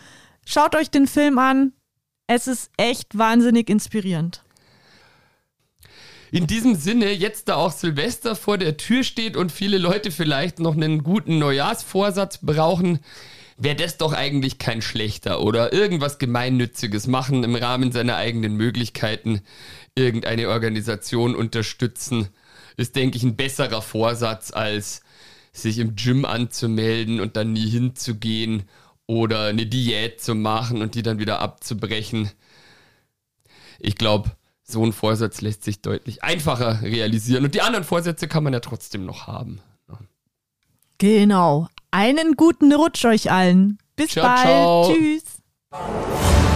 [0.45, 1.73] schaut euch den Film an.
[2.27, 4.41] Es ist echt wahnsinnig inspirierend.
[6.31, 10.59] In diesem Sinne, jetzt da auch Silvester vor der Tür steht und viele Leute vielleicht
[10.59, 12.99] noch einen guten Neujahrsvorsatz brauchen,
[13.57, 19.41] wäre das doch eigentlich kein schlechter oder irgendwas Gemeinnütziges machen im Rahmen seiner eigenen Möglichkeiten,
[19.93, 22.27] irgendeine Organisation unterstützen,
[22.75, 25.03] ist, denke ich, ein besserer Vorsatz als
[25.53, 28.63] sich im Gym anzumelden und dann nie hinzugehen
[29.07, 32.31] oder eine Diät zu machen und die dann wieder abzubrechen.
[33.79, 34.31] Ich glaube,
[34.63, 37.43] so ein Vorsatz lässt sich deutlich einfacher realisieren.
[37.43, 39.61] Und die anderen Vorsätze kann man ja trotzdem noch haben.
[40.97, 41.67] Genau.
[41.91, 43.77] Einen guten Rutsch euch allen.
[43.95, 44.41] Bis ciao, bald.
[44.41, 44.93] Ciao.
[44.93, 46.54] Tschüss.